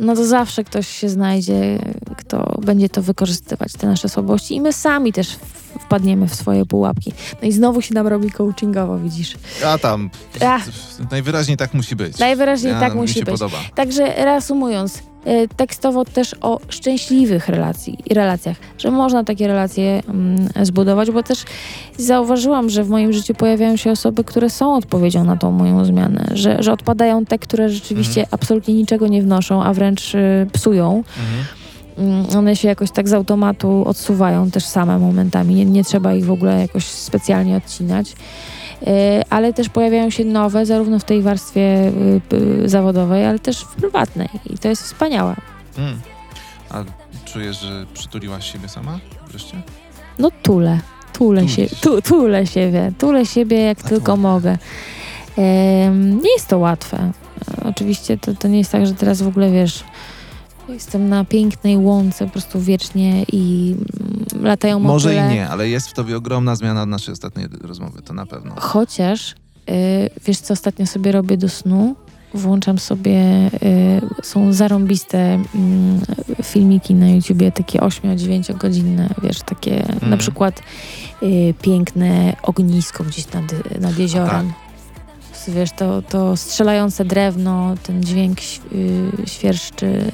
no 0.00 0.14
to 0.16 0.26
zawsze 0.26 0.64
ktoś 0.64 0.88
się 0.88 1.08
znajdzie, 1.08 1.78
kto 2.16 2.60
będzie 2.64 2.88
to 2.88 3.02
wykorzystywać, 3.02 3.72
te 3.72 3.86
nasze 3.86 4.08
słabości 4.08 4.54
i 4.56 4.60
my 4.60 4.72
sami 4.72 5.12
też 5.12 5.36
wpadniemy 5.80 6.28
w 6.28 6.34
swoje 6.34 6.66
pułapki. 6.66 7.12
No 7.42 7.48
i 7.48 7.52
znowu 7.52 7.82
się 7.82 7.94
nam 7.94 8.06
robi 8.06 8.30
coachingowo, 8.30 8.98
widzisz. 8.98 9.36
A 9.66 9.78
tam, 9.78 10.10
Ach. 10.46 10.62
najwyraźniej 11.10 11.56
tak 11.56 11.74
musi 11.74 11.96
być. 11.96 12.18
Najwyraźniej 12.18 12.72
Ja- 12.72 12.80
tak 12.80 12.94
musi 12.94 13.20
być. 13.20 13.28
podoba. 13.38 13.58
Także 13.74 14.24
reasumując, 14.24 15.02
tekstowo 15.56 16.04
też 16.04 16.36
o 16.40 16.60
szczęśliwych 16.68 17.48
relacji 17.48 17.98
relacjach, 18.10 18.56
że 18.78 18.90
można 18.90 19.24
takie 19.24 19.46
relacje 19.46 20.02
mm, 20.08 20.48
zbudować, 20.62 21.10
bo 21.10 21.22
też 21.22 21.44
zauważyłam, 21.98 22.70
że 22.70 22.84
w 22.84 22.88
moim 22.88 23.12
życiu 23.12 23.34
pojawiają 23.34 23.76
się 23.76 23.90
osoby, 23.90 24.24
które 24.24 24.50
są 24.50 24.74
odpowiedzią 24.74 25.24
na 25.24 25.36
tą 25.36 25.50
moją 25.52 25.84
zmianę, 25.84 26.24
że, 26.34 26.62
że 26.62 26.72
odpadają 26.72 27.24
te, 27.24 27.38
które 27.38 27.68
rzeczywiście 27.68 28.26
absolutnie 28.30 28.74
niczego 28.74 29.08
nie 29.08 29.22
wnoszą, 29.22 29.62
a 29.62 29.74
wręcz 29.74 30.14
y, 30.14 30.46
psują. 30.52 30.96
Mhm. 30.96 31.44
Mm, 31.98 32.38
One 32.38 32.56
się 32.56 32.68
jakoś 32.68 32.90
tak 32.90 33.08
z 33.08 33.12
automatu 33.12 33.84
odsuwają 33.86 34.50
też 34.50 34.64
same 34.64 34.98
momentami. 34.98 35.54
Nie, 35.54 35.64
nie 35.64 35.84
trzeba 35.84 36.14
ich 36.14 36.24
w 36.24 36.30
ogóle 36.30 36.60
jakoś 36.60 36.84
specjalnie 36.84 37.56
odcinać. 37.56 38.14
E, 38.86 39.24
Ale 39.30 39.52
też 39.52 39.68
pojawiają 39.68 40.10
się 40.10 40.24
nowe, 40.24 40.66
zarówno 40.66 40.98
w 40.98 41.04
tej 41.04 41.22
warstwie 41.22 41.60
y, 41.60 42.20
p- 42.28 42.68
zawodowej, 42.68 43.26
ale 43.26 43.38
też 43.38 43.60
w 43.64 43.74
prywatnej. 43.74 44.28
I 44.50 44.58
to 44.58 44.68
jest 44.68 44.82
wspaniałe. 44.82 45.36
Mm. 45.78 46.00
A 46.70 46.84
czujesz, 47.24 47.60
że 47.60 47.86
przytuliłaś 47.94 48.52
siebie 48.52 48.68
sama 48.68 48.98
wreszcie? 49.28 49.62
No 50.18 50.30
tule, 50.42 50.78
tule 51.12 51.40
Tulisz. 51.40 51.56
się, 51.56 51.66
tu, 51.80 52.02
tule 52.02 52.46
siebie, 52.46 52.92
tule 52.98 53.26
siebie 53.26 53.60
jak 53.62 53.78
A 53.84 53.88
tylko 53.88 54.04
tule. 54.12 54.16
mogę. 54.16 54.58
Nie 56.22 56.32
jest 56.36 56.48
to 56.48 56.58
łatwe. 56.58 57.12
Oczywiście 57.64 58.18
to, 58.18 58.34
to 58.34 58.48
nie 58.48 58.58
jest 58.58 58.72
tak, 58.72 58.86
że 58.86 58.94
teraz 58.94 59.22
w 59.22 59.28
ogóle 59.28 59.50
wiesz, 59.50 59.84
jestem 60.72 61.08
na 61.08 61.24
pięknej 61.24 61.76
łące 61.76 62.26
po 62.26 62.32
prostu 62.32 62.60
wiecznie 62.60 63.24
i 63.32 63.74
mm, 64.00 64.44
latają 64.44 64.78
Może 64.78 65.14
i 65.14 65.16
motyle. 65.16 65.34
nie, 65.34 65.48
ale 65.48 65.68
jest 65.68 65.88
w 65.88 65.92
tobie 65.92 66.16
ogromna 66.16 66.56
zmiana 66.56 66.82
od 66.82 66.88
naszej 66.88 67.12
ostatniej 67.12 67.46
rozmowy, 67.62 68.02
to 68.02 68.14
na 68.14 68.26
pewno. 68.26 68.54
Chociaż, 68.58 69.30
y, 69.70 70.10
wiesz 70.26 70.38
co 70.38 70.52
ostatnio 70.52 70.86
sobie 70.86 71.12
robię 71.12 71.36
do 71.36 71.48
snu? 71.48 71.94
Włączam 72.34 72.78
sobie, 72.78 73.20
y, 73.62 74.00
są 74.22 74.52
zarąbiste 74.52 75.18
mm, 75.54 76.00
filmiki 76.42 76.94
na 76.94 77.10
YouTubie, 77.10 77.52
takie 77.52 77.78
8-9 77.78 78.56
godzinne, 78.56 79.08
wiesz, 79.22 79.38
takie 79.40 79.86
na 80.02 80.16
przykład 80.16 80.62
y, 81.22 81.54
piękne 81.62 82.36
ognisko 82.42 83.04
gdzieś 83.04 83.32
nad, 83.32 83.44
nad 83.80 83.98
jeziorem. 83.98 84.52
Wiesz, 85.48 85.70
to, 85.76 86.02
to 86.02 86.36
strzelające 86.36 87.04
drewno, 87.04 87.74
ten 87.82 88.02
dźwięk 88.02 88.38
świerszczy 89.26 90.10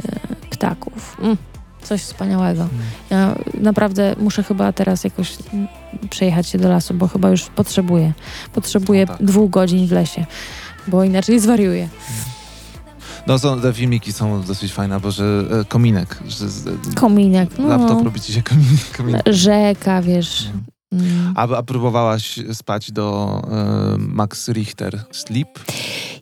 ptaków. 0.57 1.17
Mm, 1.23 1.37
coś 1.83 2.01
wspaniałego. 2.03 2.69
Ja 3.11 3.35
naprawdę 3.61 4.17
muszę 4.19 4.43
chyba 4.43 4.73
teraz 4.73 5.05
jakoś 5.05 5.33
mm, 5.53 5.69
przejechać 6.11 6.47
się 6.49 6.59
do 6.59 6.69
lasu, 6.69 6.95
bo 6.95 7.09
chyba 7.09 7.29
już 7.31 7.43
potrzebuję. 7.43 8.13
Potrzebuję 8.53 9.03
O 9.03 9.07
tak. 9.07 9.25
dwóch 9.25 9.51
godzin 9.51 9.87
w 9.87 9.93
lesie, 9.93 10.27
bo 10.89 11.05
inaczej 11.05 11.41
zwariuję. 11.41 11.89
No 13.27 13.39
są, 13.39 13.61
te 13.61 13.73
filmiki 13.73 14.13
są 14.13 14.43
dosyć 14.43 14.73
fajne, 14.73 15.01
bo 15.01 15.11
że 15.11 15.25
e, 15.61 15.65
kominek, 15.65 16.19
że 16.29 16.49
z, 16.49 16.69
Kominek, 16.95 17.51
no, 17.59 17.69
laptop 17.69 18.05
robi 18.05 18.21
ci 18.21 18.33
się 18.33 18.43
kominek. 18.43 18.97
kominek. 18.97 19.23
rzeka, 19.27 20.03
wiesz. 20.03 20.49
Mm. 20.93 21.33
A, 21.37 21.43
a 21.57 21.63
próbowałaś 21.63 22.41
spać 22.53 22.93
do 22.93 23.43
e, 23.51 23.97
Max 23.99 24.49
Richter 24.49 25.05
Sleep? 25.13 25.49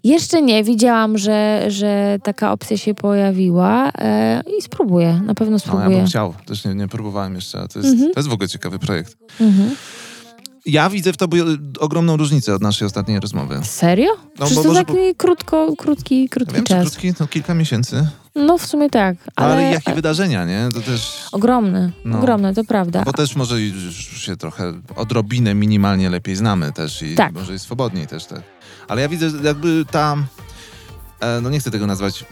Jeszcze 0.05 0.43
nie, 0.43 0.65
widziałam, 0.65 1.19
że, 1.19 1.65
że 1.69 2.19
taka 2.23 2.53
opcja 2.53 2.77
się 2.77 2.95
pojawiła 2.95 3.91
e, 3.99 4.43
i 4.59 4.63
spróbuję, 4.63 5.21
na 5.27 5.35
pewno 5.35 5.51
No, 5.51 5.55
ja 5.57 5.59
spróbuję. 5.59 5.97
bym 5.97 6.07
chciał, 6.07 6.35
też 6.47 6.65
nie, 6.65 6.75
nie 6.75 6.89
próbowałem 6.89 7.35
jeszcze, 7.35 7.61
a 7.61 7.69
to 7.69 7.79
jest, 7.79 7.93
Mhm. 7.93 8.13
to 8.15 8.21
jest 8.21 8.29
w 8.29 8.33
ogóle 8.33 8.49
ciekawy 8.49 8.79
projekt. 8.79 9.17
Mhm. 9.41 9.71
Ja 10.67 10.91
widzę 10.91 11.13
w 11.13 11.17
tobie 11.17 11.43
ogromną 11.81 12.17
różnicę 12.17 12.55
od 12.55 12.63
naszej 12.63 12.87
ostatniej 12.87 13.21
rozmowy. 13.21 13.61
Serio? 13.63 14.09
No, 14.39 14.47
Przecież 14.47 14.55
bo 14.57 14.63
to 14.63 14.69
może 14.69 14.85
taki 14.85 15.15
krótko, 15.17 15.77
krótki, 15.79 16.29
krótki 16.29 16.55
Wiem, 16.55 16.65
że 16.69 16.75
czas. 16.75 16.91
krótki, 16.91 17.13
no 17.21 17.27
kilka 17.27 17.55
miesięcy, 17.55 18.07
No 18.37 18.59
w 18.59 18.67
sumie 18.67 18.91
tak, 18.91 19.17
ale, 19.37 19.53
ale, 19.53 19.63
jakie 19.63 19.95
wydarzenia, 19.95 20.45
nie? 20.45 20.69
To 20.75 20.81
też... 20.81 21.25
ogromny, 21.33 21.93
No. 22.05 22.19
ogromny, 22.19 22.55
to 22.55 22.65
prawda. 22.65 23.03
Bo 23.05 23.13
też 23.13 23.37
może 23.37 23.61
już 23.61 23.95
się 24.21 24.37
trochę 24.37 24.73
odrobinę 24.97 25.55
minimalnie 25.55 26.11
lepiej 26.11 26.37
znamy 26.37 26.73
też 26.73 27.03
i 27.03 27.15
Tak. 27.15 27.33
może 27.33 27.55
i 27.55 27.59
swobodniej 27.59 28.07
też 28.07 28.25
tak. 28.27 28.41
Ale 28.89 29.03
ja 29.03 29.09
widzę 29.09 29.31
że 29.31 29.37
jakby 29.43 29.85
ta, 29.91 30.17
e, 31.21 31.41
no 31.41 31.51
nie 31.51 31.61
chcę 31.61 31.71
tego 31.71 31.87
nazwać 31.87 32.25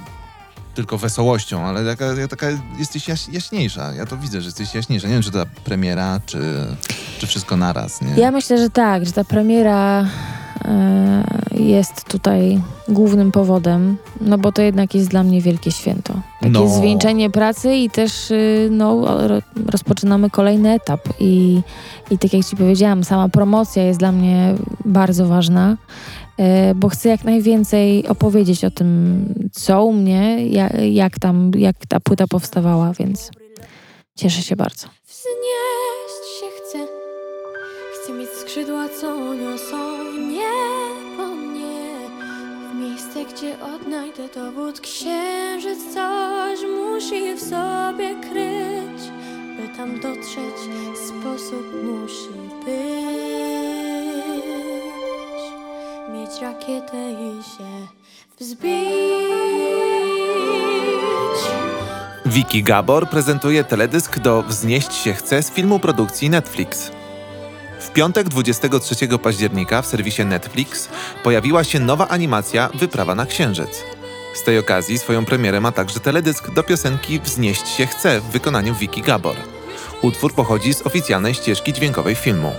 tylko 0.74 0.98
wesołością, 0.98 1.60
ale 1.66 1.84
taka, 1.96 2.28
taka 2.30 2.46
jesteś 2.78 3.08
jaś, 3.08 3.28
jaśniejsza. 3.28 3.92
Ja 3.92 4.06
to 4.06 4.16
widzę, 4.16 4.40
że 4.40 4.46
jesteś 4.46 4.74
jaśniejsza. 4.74 5.06
Nie 5.08 5.14
wiem, 5.14 5.22
czy 5.22 5.30
to 5.30 5.46
premiera, 5.64 6.20
czy, 6.26 6.38
czy 7.18 7.26
wszystko 7.26 7.56
naraz, 7.56 8.02
nie? 8.02 8.14
Ja 8.16 8.30
myślę, 8.30 8.58
że 8.58 8.70
tak, 8.70 9.06
że 9.06 9.12
ta 9.12 9.24
premiera 9.24 10.06
e, 10.64 11.24
jest 11.68 12.04
tutaj 12.04 12.60
głównym 12.88 13.32
powodem, 13.32 13.96
no 14.20 14.38
bo 14.38 14.52
to 14.52 14.62
jednak 14.62 14.94
jest 14.94 15.08
dla 15.08 15.22
mnie 15.22 15.40
wielkie 15.40 15.72
święto. 15.72 16.14
Takie 16.40 16.52
No. 16.52 16.68
zwieńczenie 16.68 17.30
pracy 17.30 17.74
i 17.74 17.90
też 17.90 18.30
y, 18.30 18.68
no, 18.70 19.00
ro, 19.28 19.38
rozpoczynamy 19.66 20.30
kolejny 20.30 20.72
etap 20.72 21.00
i, 21.20 21.60
i 22.10 22.18
tak 22.18 22.32
jak 22.32 22.46
ci 22.46 22.56
powiedziałam, 22.56 23.04
sama 23.04 23.28
promocja 23.28 23.82
jest 23.82 23.98
dla 23.98 24.12
mnie 24.12 24.54
bardzo 24.84 25.26
ważna, 25.26 25.76
e, 26.38 26.74
bo 26.74 26.88
chcę 26.88 27.08
jak 27.08 27.24
najwięcej 27.24 28.08
opowiedzieć 28.08 28.64
o 28.64 28.70
tym, 28.70 29.26
co 29.52 29.84
u 29.84 29.92
mnie, 29.92 30.46
jak, 30.46 30.72
jak 30.90 31.18
tam, 31.18 31.50
jak 31.58 31.76
ta 31.88 32.00
płyta 32.00 32.26
powstawała, 32.26 32.92
więc 32.92 33.30
cieszę 34.16 34.42
się 34.42 34.56
bardzo. 34.56 34.86
Wznieść 35.08 36.40
się 36.40 36.46
chcę 36.58 36.78
Chcę 38.02 38.12
mieć 38.12 38.28
skrzydła, 38.30 38.88
co 39.00 39.34
niosą 39.34 39.91
miejsce, 43.22 43.34
gdzie 43.36 43.64
odnajdę 43.64 44.28
dowód? 44.34 44.80
Księżyc 44.80 45.94
coś 45.94 46.58
musi 46.78 47.34
w 47.34 47.40
sobie 47.40 48.14
kryć 48.14 49.02
By 49.56 49.76
tam 49.76 50.00
dotrzeć, 50.00 50.56
sposób 51.08 51.84
musi 51.84 52.64
być. 52.64 53.42
Mieć 56.12 56.42
rakietę 56.42 57.10
i 57.12 57.42
się 57.42 57.88
wzbić. 58.40 58.72
Vicky 62.26 62.62
Gabor 62.62 63.08
prezentuje 63.08 63.64
teledysk 63.64 64.18
do 64.18 64.42
Wznieść 64.42 64.94
się 64.94 65.12
chce 65.12 65.42
z 65.42 65.50
filmu 65.50 65.78
produkcji 65.78 66.30
Netflix. 66.30 67.01
W 67.92 67.94
piątek 67.94 68.28
23 68.28 69.18
października 69.18 69.82
w 69.82 69.86
serwisie 69.86 70.24
Netflix 70.24 70.88
pojawiła 71.22 71.64
się 71.64 71.80
nowa 71.80 72.08
animacja 72.08 72.68
Wyprawa 72.74 73.14
na 73.14 73.26
Księżyc. 73.26 73.84
Z 74.34 74.42
tej 74.42 74.58
okazji 74.58 74.98
swoją 74.98 75.24
premierę 75.24 75.60
ma 75.60 75.72
także 75.72 76.00
teledysk 76.00 76.54
do 76.54 76.62
piosenki 76.62 77.20
Wznieść 77.20 77.68
się 77.68 77.86
chce 77.86 78.20
w 78.20 78.24
wykonaniu 78.24 78.74
Vicky 78.74 79.00
Gabor. 79.00 79.36
Utwór 80.02 80.34
pochodzi 80.34 80.74
z 80.74 80.86
oficjalnej 80.86 81.34
ścieżki 81.34 81.72
dźwiękowej 81.72 82.14
filmu. 82.14 82.52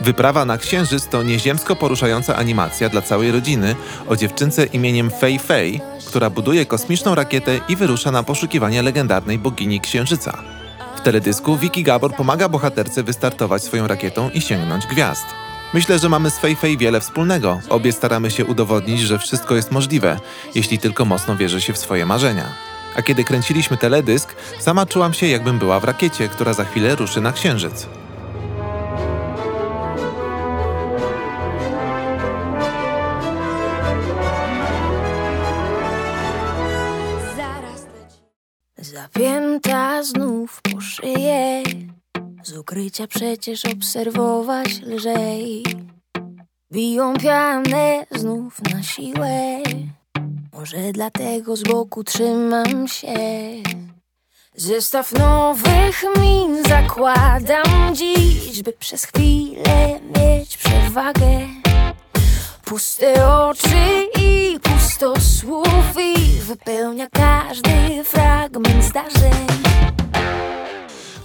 Wyprawa 0.00 0.44
na 0.44 0.58
Księżyc 0.58 1.06
to 1.06 1.22
nieziemsko 1.22 1.76
poruszająca 1.76 2.36
animacja 2.36 2.88
dla 2.88 3.02
całej 3.02 3.32
rodziny 3.32 3.74
o 4.08 4.16
dziewczynce 4.16 4.64
imieniem 4.64 5.10
Fei 5.10 5.38
Fei, 5.38 5.80
która 6.06 6.30
buduje 6.30 6.66
kosmiczną 6.66 7.14
rakietę 7.14 7.60
i 7.68 7.76
wyrusza 7.76 8.10
na 8.10 8.22
poszukiwanie 8.22 8.82
legendarnej 8.82 9.38
bogini 9.38 9.80
Księżyca. 9.80 10.63
Teledysku 11.04 11.56
Vicky 11.56 11.82
Gabor 11.82 12.14
pomaga 12.14 12.48
bohaterce 12.48 13.02
wystartować 13.02 13.62
swoją 13.62 13.86
rakietą 13.86 14.30
i 14.30 14.40
sięgnąć 14.40 14.86
gwiazd. 14.86 15.26
Myślę, 15.74 15.98
że 15.98 16.08
mamy 16.08 16.30
z 16.30 16.38
Fei 16.38 16.56
Fei 16.56 16.76
wiele 16.78 17.00
wspólnego. 17.00 17.60
Obie 17.68 17.92
staramy 17.92 18.30
się 18.30 18.44
udowodnić, 18.44 19.00
że 19.00 19.18
wszystko 19.18 19.54
jest 19.54 19.72
możliwe, 19.72 20.20
jeśli 20.54 20.78
tylko 20.78 21.04
mocno 21.04 21.36
wierzy 21.36 21.60
się 21.60 21.72
w 21.72 21.78
swoje 21.78 22.06
marzenia. 22.06 22.44
A 22.96 23.02
kiedy 23.02 23.24
kręciliśmy 23.24 23.76
teledysk, 23.76 24.34
sama 24.60 24.86
czułam 24.86 25.14
się 25.14 25.26
jakbym 25.26 25.58
była 25.58 25.80
w 25.80 25.84
rakiecie, 25.84 26.28
która 26.28 26.52
za 26.52 26.64
chwilę 26.64 26.94
ruszy 26.94 27.20
na 27.20 27.32
Księżyc. 27.32 27.86
Zapięta 39.04 40.02
znów 40.02 40.60
po 40.62 40.80
szyję. 40.80 41.62
Z 42.42 42.52
ukrycia 42.52 43.06
przecież 43.06 43.64
obserwować 43.64 44.80
lżej. 44.80 45.64
Biją 46.72 47.14
pianę 47.16 48.06
znów 48.10 48.62
na 48.72 48.82
siłę. 48.82 49.62
Może 50.52 50.92
dlatego 50.92 51.56
z 51.56 51.62
boku 51.62 52.04
trzymam 52.04 52.88
się. 52.88 53.14
Zestaw 54.56 55.12
nowych 55.12 56.04
min 56.20 56.62
zakładam 56.68 57.94
dziś 57.94 58.62
By 58.62 58.72
przez 58.72 59.04
chwilę 59.04 60.00
mieć 60.16 60.56
przewagę. 60.56 61.48
Puste 62.64 63.38
oczy 63.38 64.08
i 64.20 64.60
pusto 64.94 65.20
słów 65.20 65.96
i 65.98 66.40
wypełnia 66.40 67.06
każdy 67.10 68.04
fragment 68.04 68.84
zdarzeń. 68.84 69.46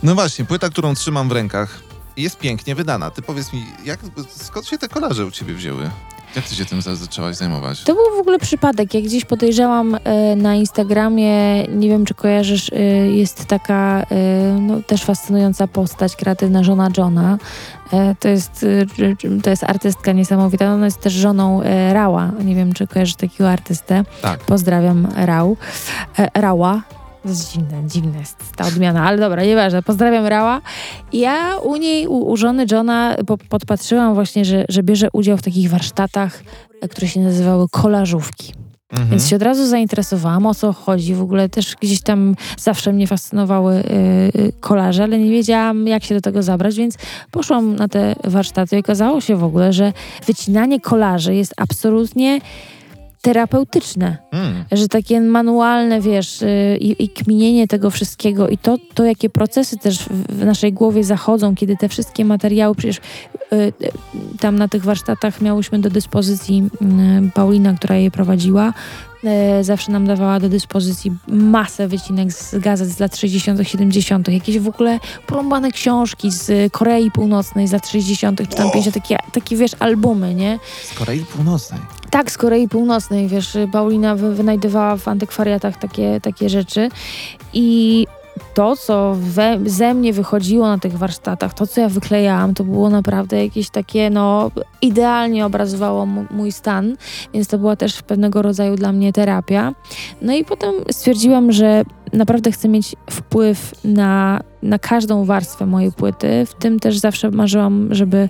No 0.04 0.15
właśnie, 0.15 0.46
płyta, 0.46 0.70
którą 0.70 0.96
trzymam 0.96 1.30
w 1.30 1.32
rękach, 1.32 1.80
jest 2.17 2.38
pięknie 2.38 2.76
wydana. 2.76 3.12
Ty 3.12 3.22
powiedz 3.22 3.54
mi, 3.54 3.65
jak, 3.86 4.00
skąd 4.30 4.67
się 4.67 4.78
te 4.78 4.89
kolaże 4.89 5.26
u 5.26 5.32
ciebie 5.32 5.54
wzięły? 5.54 5.89
Jak 6.36 6.46
ty 6.46 6.56
się 6.56 6.65
tym 6.65 6.82
za- 6.82 6.96
zaczęłaś 6.96 7.36
zajmować? 7.36 7.84
To 7.84 7.94
był 7.94 8.04
w 8.18 8.20
ogóle 8.20 8.39
przypadek. 8.39 8.94
Jak 8.94 9.04
gdzieś 9.04 9.26
podejrzałam 9.26 9.96
e, 10.04 10.36
na 10.36 10.56
Instagramie, 10.56 11.63
nie 11.63 11.89
wiem 11.89 12.06
czy 12.06 12.13
kojarzysz, 12.13 12.72
e, 12.74 12.80
jest 13.10 13.46
taka 13.46 14.02
e, 14.02 14.06
no, 14.62 14.82
też 14.88 15.04
fascynująca 15.04 15.68
postać, 15.68 16.15
kreatywna 16.15 16.63
żona 16.63 16.89
Johna. 16.98 17.38
To, 18.20 18.28
jest, 18.28 18.65
to 19.44 19.50
jest 19.50 19.63
artystka 19.63 20.12
niesamowita. 20.12 20.74
Ona 20.74 20.86
jest 20.86 21.02
też 21.02 21.13
żoną 21.13 21.62
Rała. 21.94 22.32
Nie 22.46 22.56
wiem, 22.56 22.74
czy 22.74 22.88
kojarzysz 22.88 23.15
takiego 23.15 23.50
artystę. 23.50 24.04
Tak. 24.22 24.39
Pozdrawiam 24.39 25.08
Rał. 25.15 25.58
Rała. 26.34 26.82
To 27.23 27.29
jest 27.29 27.53
dziwne, 27.53 27.84
dziwne 27.88 28.19
jest 28.19 28.38
ta 28.55 28.67
odmiana, 28.67 29.03
ale 29.08 29.17
dobra, 29.17 29.43
nieważne. 29.43 29.84
Pozdrawiam 29.84 30.25
Rała. 30.25 30.62
Ja 31.13 31.58
u 31.58 31.75
niej, 31.75 32.08
u, 32.08 32.32
u 32.32 32.38
żony 32.38 32.65
Johna 32.71 33.15
po, 33.27 33.38
podpatrzyłam 33.38 34.13
właśnie, 34.13 34.45
że, 34.45 34.65
że 34.69 34.84
bierze 34.84 35.10
udział 35.13 35.38
w 35.38 35.41
takich 35.41 35.69
warsztatach, 35.69 36.43
e, 36.82 36.88
które 36.88 37.08
się 37.08 37.19
nazywały 37.19 37.65
kolażówki. 37.71 38.53
Mhm. 38.91 39.10
Więc 39.10 39.27
się 39.27 39.36
od 39.36 39.41
razu 39.41 39.67
zainteresowałam, 39.67 40.45
o 40.45 40.55
co 40.55 40.73
chodzi. 40.73 41.15
W 41.15 41.21
ogóle 41.21 41.49
też 41.49 41.75
gdzieś 41.82 42.01
tam 42.01 42.36
zawsze 42.58 42.93
mnie 42.93 43.08
fascynowały 43.08 43.75
y, 43.75 43.82
y, 44.39 44.53
kolarze, 44.60 45.03
ale 45.03 45.19
nie 45.19 45.32
wiedziałam, 45.32 45.88
jak 45.88 46.03
się 46.03 46.15
do 46.15 46.21
tego 46.21 46.43
zabrać, 46.43 46.75
więc 46.75 46.95
poszłam 47.32 47.75
na 47.75 47.88
te 47.88 48.15
warsztaty 48.23 48.75
i 48.75 48.79
okazało 48.79 49.21
się 49.21 49.36
w 49.36 49.43
ogóle, 49.43 49.73
że 49.73 49.93
wycinanie 50.25 50.79
kolarzy 50.79 51.36
jest 51.36 51.53
absolutnie 51.58 52.39
terapeutyczne 53.21 54.17
Mm. 54.32 54.65
że 54.71 54.88
takie 54.88 55.21
manualne, 55.21 56.01
wiesz, 56.01 56.41
y, 56.41 56.77
i, 56.82 57.03
i 57.03 57.10
kminienie 57.10 57.67
tego 57.67 57.89
wszystkiego 57.89 58.47
i 58.49 58.58
to, 58.58 58.77
to, 58.93 59.05
jakie 59.05 59.29
procesy 59.29 59.77
też 59.77 59.99
w, 60.29 60.45
naszej 60.45 60.73
głowie 60.73 61.03
zachodzą, 61.03 61.55
kiedy 61.55 61.77
te 61.77 61.89
wszystkie 61.89 62.25
materiały, 62.25 62.75
przecież 62.75 62.97
y, 62.97 63.55
y, 63.55 63.71
tam 64.39 64.55
na 64.55 64.67
tych 64.67 64.84
warsztatach 64.84 65.41
miałyśmy 65.41 65.79
do 65.79 65.89
dyspozycji 65.89 66.69
y, 67.27 67.32
Paulina, 67.32 67.73
która 67.73 67.95
je 67.95 68.12
prowadziła, 68.12 68.73
y, 69.60 69.63
zawsze 69.63 69.91
nam 69.91 70.08
dawała 70.08 70.39
do 70.39 70.49
dyspozycji 70.49 71.12
masę 71.27 71.88
wycinek 71.88 72.34
z 72.34 72.60
gazet 72.60 72.89
z 72.89 72.99
lat 72.99 73.17
60., 73.17 73.67
70., 73.67 74.27
jakieś 74.27 74.60
w 74.60 74.67
ogóle 74.67 74.99
porąbane 75.27 75.71
książki 75.71 76.32
z 76.32 76.71
Korei 76.71 77.12
Północnej 77.12 77.67
z 77.67 77.71
lat 77.71 77.88
60., 77.88 78.41
czy 78.49 78.55
tam 78.55 78.71
50., 78.71 78.95
takie, 78.95 79.17
takie, 79.32 79.55
wiesz, 79.55 79.71
albumy, 79.79 80.36
nie? 80.36 80.60
Z 80.84 80.93
Korei 80.93 81.19
Północnej. 81.19 81.99
Tak, 82.12 82.32
z 82.32 82.38
Korei 82.38 82.67
Północnej, 82.67 83.28
wiesz, 83.28 83.58
Paulina 83.72 84.15
wy- 84.15 84.36
wynajdowała 84.36 84.98
w 84.98 85.08
antykwariatach 85.08 85.78
takie, 85.78 86.22
takie 86.22 86.50
rzeczy 86.50 86.89
i 87.54 88.08
to, 88.54 88.76
co 88.76 89.15
we, 89.19 89.60
ze 89.65 89.93
mnie 89.93 90.13
wychodziło 90.13 90.67
na 90.67 90.78
tych 90.78 90.98
warsztatach, 90.98 91.54
to, 91.54 91.67
co 91.67 91.82
ja 91.82 91.89
wyklejałam, 91.89 92.54
to 92.54 92.63
było 92.63 92.89
naprawdę 92.89 93.43
jakieś 93.43 93.69
takie, 93.69 94.10
no, 94.10 94.52
idealnie 94.82 95.45
obrazowało 95.45 96.06
mój 96.32 96.52
stan, 96.52 96.95
więc 97.34 97.48
to 97.48 97.58
była 97.58 97.76
też 97.76 98.02
pewnego 98.02 98.41
rodzaju 98.41 98.76
dla 98.76 98.91
mnie 98.91 99.13
terapia. 99.13 99.74
No 100.22 100.34
i 100.34 100.45
potem 100.45 100.74
stwierdziłam, 100.91 101.52
że 101.52 101.84
naprawdę 102.13 102.52
chcę 102.52 102.69
mieć 102.69 102.95
wpływ 103.10 103.74
na, 103.84 104.41
na 104.63 104.80
każdą 104.80 105.26
warstwę 105.26 105.65
mojej 105.65 105.91
płyty, 105.91 106.45
w 106.45 106.54
tym 106.54 106.80
też 106.80 106.98
zawsze 106.98 107.32
marzyłam, 107.32 107.88
żeby 107.91 108.30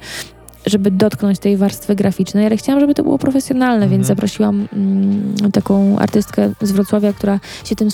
żeby 0.65 0.91
dotknąć 0.91 1.39
tej 1.39 1.57
warstwy 1.57 1.95
graficznej, 1.95 2.45
ale 2.45 2.57
chciałam, 2.57 2.79
żeby 2.79 2.95
to 2.95 3.03
było 3.03 3.17
profesjonalne, 3.17 3.83
Mhm. 3.83 3.91
więc 3.91 4.07
zaprosiłam 4.07 4.67
mm, 4.73 5.35
taką 5.53 5.99
artystkę 5.99 6.51
z 6.61 6.71
Wrocławia, 6.71 7.13
która 7.13 7.39
się 7.65 7.75
tym 7.75 7.89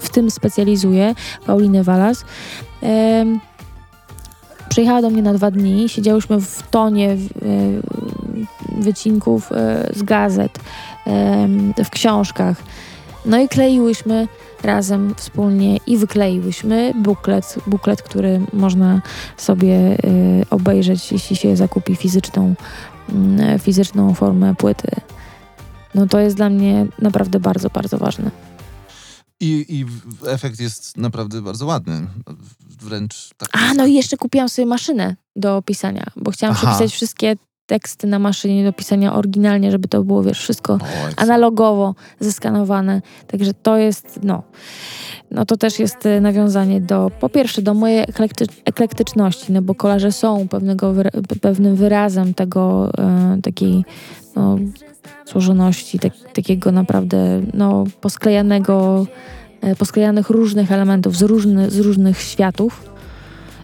w 0.00 0.10
tym 0.10 0.30
specjalizuje, 0.30 1.14
Paulinę 1.46 1.82
Walas. 1.82 2.24
Em, 2.82 3.40
przyjechała 4.68 5.02
do 5.02 5.10
mnie 5.10 5.22
na 5.22 5.34
dwa 5.34 5.50
dni, 5.50 5.88
siedziałyśmy 5.88 6.40
w 6.40 6.62
tonie 6.70 7.16
w, 7.16 7.26
e, 7.26 8.82
wycinków 8.82 9.52
e, 9.52 9.90
z 9.96 10.02
gazet, 10.02 10.58
em, 11.06 11.74
w 11.84 11.90
książkach. 11.90 12.62
No 13.26 13.38
i 13.38 13.48
kleiłyśmy 13.48 14.28
razem 14.62 15.14
wspólnie 15.14 15.76
i 15.86 15.96
wykleiłyśmy 15.96 16.92
buklet, 17.02 17.58
buklet, 17.66 18.02
który 18.02 18.40
można 18.52 19.02
sobie 19.36 19.74
y, 20.04 20.44
obejrzeć, 20.50 21.12
jeśli 21.12 21.36
się 21.36 21.56
zakupi 21.56 21.96
fizyczną, 21.96 22.54
mm, 23.08 23.58
fizyczną 23.58 24.14
formę 24.14 24.54
płyty. 24.54 24.90
No 25.94 26.06
to 26.06 26.18
jest 26.18 26.36
dla 26.36 26.50
mnie 26.50 26.86
naprawdę 26.98 27.40
bardzo, 27.40 27.70
bardzo 27.70 27.98
ważne. 27.98 28.30
I, 29.40 29.66
I 29.68 29.86
efekt 30.26 30.60
jest 30.60 30.96
naprawdę 30.96 31.42
bardzo 31.42 31.66
ładny. 31.66 32.06
Wręcz 32.80 33.30
tak. 33.36 33.48
A, 33.52 33.74
no 33.74 33.86
i 33.86 33.94
jeszcze 33.94 34.16
kupiłam 34.16 34.48
sobie 34.48 34.66
maszynę 34.66 35.16
do 35.36 35.62
pisania, 35.62 36.06
bo 36.16 36.30
chciałam 36.30 36.56
Aha. 36.58 36.66
przepisać 36.66 36.92
wszystkie 36.92 37.36
teksty 37.68 38.06
na 38.06 38.18
maszynie 38.18 38.64
do 38.64 38.72
pisania 38.72 39.14
oryginalnie, 39.14 39.70
żeby 39.70 39.88
to 39.88 40.04
było, 40.04 40.22
wiesz, 40.22 40.38
wszystko 40.40 40.72
O, 40.72 40.76
ekstra. 41.06 41.24
analogowo 41.24 41.94
zeskanowane. 42.20 43.02
Także 43.26 43.54
to 43.54 43.76
jest, 43.76 44.20
no, 44.22 44.42
no 45.30 45.44
to 45.44 45.56
też 45.56 45.78
jest 45.78 46.06
e, 46.06 46.20
nawiązanie 46.20 46.80
do, 46.80 47.10
po 47.20 47.28
pierwsze, 47.28 47.62
do 47.62 47.74
mojej 47.74 47.98
eklekty, 48.00 48.46
eklektyczności, 48.64 49.52
no 49.52 49.62
bo 49.62 49.74
kolarze 49.74 50.12
są 50.12 50.48
pewnego, 50.48 50.92
wyra- 50.92 51.10
pe- 51.10 51.38
pewnym 51.40 51.76
wyrazem 51.76 52.34
tego, 52.34 52.90
e, 52.98 53.38
takiej, 53.42 53.84
no, 54.36 54.56
złożoności, 55.26 55.98
tak, 55.98 56.12
takiego 56.34 56.72
naprawdę, 56.72 57.40
no, 57.54 57.84
posklejanego, 58.00 59.06
e, 59.60 59.76
posklejanych 59.76 60.30
różnych 60.30 60.72
elementów 60.72 61.16
z, 61.16 61.22
różny, 61.22 61.70
z 61.70 61.78
różnych 61.78 62.20
światów. 62.20 62.84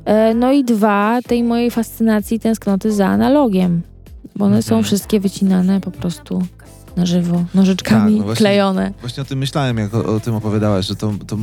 E, 0.05 0.35
No 0.35 0.53
i 0.53 0.64
dwa, 0.64 1.19
tej 1.27 1.43
mojej 1.45 1.71
fascynacji, 1.71 2.40
tęsknoty 2.40 2.93
za 2.93 3.07
analogiem, 3.07 3.83
bo 4.37 4.44
one 4.44 4.62
są 4.62 4.75
Mhm. 4.75 4.85
wszystkie 4.85 5.20
wycinane 5.20 5.81
po 5.81 5.90
prostu 5.90 6.47
na 6.97 7.07
żywo, 7.07 7.44
nożyczkami 7.55 8.12
Tak, 8.12 8.18
no 8.18 8.25
właśnie. 8.25 8.42
klejone. 8.47 8.92
Właśnie 9.01 9.23
o 9.23 9.27
tym 9.27 9.38
myślałem, 9.38 9.79
jak 9.79 9.94
o, 9.94 10.05
o 10.16 10.20
tym 10.20 10.35
opowiadałaś, 10.35 10.87
że 10.87 10.97
to... 10.97 11.12
to 11.27 11.37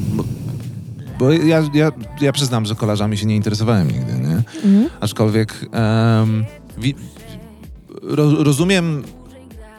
bo 1.20 1.32
ja, 1.32 1.64
ja, 1.74 1.92
ja 2.22 2.32
przyznam, 2.32 2.66
że 2.66 2.76
kolarzami 2.76 3.18
się 3.18 3.26
nie 3.26 3.36
interesowałem 3.36 3.88
nigdy, 3.88 4.14
nie? 4.14 4.44
Mhm. 4.70 4.90
Aczkolwiek 5.00 5.66
em, 5.72 6.46
wi- 6.78 6.96
ro, 8.02 8.44
rozumiem 8.44 9.04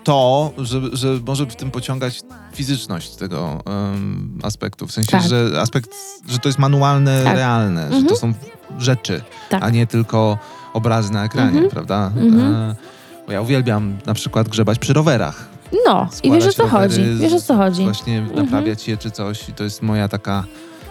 to, 0.05 0.53
że, 0.59 0.81
że 0.93 1.09
może 1.27 1.47
w 1.47 1.57
tym 1.57 1.71
pociągać 1.71 2.21
fizyczność 2.53 3.17
tego 3.17 3.61
em, 3.95 4.39
aspektu. 4.43 4.87
W 4.87 4.93
sensie, 4.93 5.11
Tak. 5.13 5.23
że 5.23 5.51
aspekt, 5.61 5.91
że 6.29 6.39
to 6.39 6.49
jest 6.49 6.59
manualne, 6.59 7.21
Tak. 7.25 7.37
realne, 7.37 7.81
że 7.81 7.87
Mhm. 7.97 8.07
to 8.07 8.17
są 8.17 8.33
rzeczy, 8.79 9.23
Tak. 9.51 9.63
a 9.65 9.71
nie 9.71 9.87
tylko 9.87 10.39
obrazy 10.73 11.13
na 11.13 11.25
ekranie, 11.25 11.51
Mhm. 11.51 11.71
prawda? 11.71 12.13
Mhm. 12.17 12.55
E, 12.55 12.77
bo 13.27 13.33
ja 13.33 13.41
uwielbiam 13.41 13.99
na 14.07 14.15
przykład 14.15 14.49
grzebać 14.49 14.79
przy 14.79 14.93
rowerach. 14.93 15.49
No, 15.87 16.09
i 16.13 16.17
Składać 16.17 16.45
wiesz 16.45 16.55
o 16.55 16.57
co 16.57 16.69
chodzi, 16.69 17.05
wiesz 17.17 17.33
o 17.33 17.41
co 17.41 17.57
chodzi. 17.57 17.85
Właśnie 17.85 18.27
naprawiać 18.35 18.89
je 18.89 18.97
czy 18.97 19.11
coś 19.11 19.49
i 19.49 19.53
to 19.53 19.65
jest 19.65 19.83
moja 19.83 20.09
taka... 20.09 20.45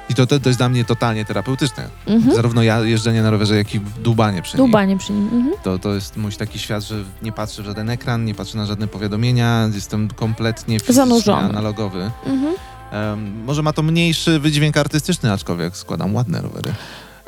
I 0.10 0.15
to, 0.15 0.28
to, 0.28 0.39
to 0.39 0.50
jest 0.50 0.60
dla 0.60 0.70
mnie 0.70 0.86
totalnie 0.86 1.26
terapeutyczne. 1.26 1.89
Mhm. 2.08 2.36
Zarówno 2.36 2.63
ja 2.63 2.80
jeżdżenie 2.80 3.22
na 3.22 3.30
rowerze, 3.30 3.56
jak 3.56 3.76
i 3.76 3.80
dłubanie 3.80 4.41
przy 4.41 4.58
nim. 4.58 4.65
Dłubanie 4.65 4.98
przy 4.98 5.13
nim. 5.13 5.24
Mhm. 5.24 5.54
To, 5.63 5.80
to 5.80 5.94
jest 5.94 6.17
mój 6.17 6.32
taki 6.32 6.60
świat, 6.60 6.84
że 6.84 6.96
nie 7.22 7.32
patrzę 7.32 7.62
w 7.62 7.65
żaden 7.65 7.89
ekran, 7.89 8.26
nie 8.26 8.36
patrzę 8.36 8.58
na 8.58 8.65
żadne 8.65 8.88
powiadomienia, 8.88 9.70
jestem 9.74 10.08
kompletnie 10.08 10.80
fizycznie 10.80 11.36
analogowy. 11.36 12.12
Mhm. 12.26 12.56
Em, 12.91 13.44
może 13.44 13.62
ma 13.62 13.74
to 13.74 13.84
mniejszy 13.84 14.39
wydźwięk 14.39 14.78
artystyczny, 14.78 15.32
aczkolwiek 15.32 15.78
składam 15.78 16.15
ładne 16.15 16.41
rowery. 16.41 16.74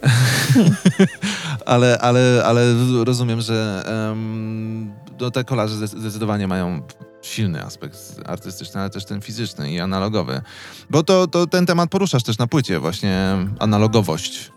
ale, 1.65 1.97
ale, 1.97 2.43
ale 2.45 2.61
rozumiem, 3.03 3.41
że 3.41 3.83
um, 4.09 4.93
no, 5.19 5.31
te 5.31 5.43
kolarze 5.43 5.75
zde- 5.75 5.99
zdecydowanie 5.99 6.47
mają 6.47 6.81
silny 7.21 7.63
aspekt 7.63 7.97
artystyczny, 8.25 8.81
ale 8.81 8.89
też 8.89 9.05
ten 9.05 9.21
fizyczny 9.21 9.71
i 9.71 9.79
analogowy. 9.79 10.41
Bo 10.89 11.03
to, 11.03 11.27
to 11.27 11.47
ten 11.47 11.65
temat 11.65 11.89
poruszasz 11.89 12.23
też 12.23 12.37
na 12.37 12.47
płycie, 12.47 12.79
właśnie 12.79 13.37
analogowość. 13.59 14.51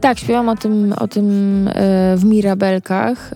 Tak, 0.00 0.18
śpiewam 0.18 0.48
o 0.48 0.56
tym, 0.56 0.92
o 0.92 1.08
tym 1.08 1.68
e, 1.68 1.72
w 2.16 2.24
Mirabelkach. 2.24 3.34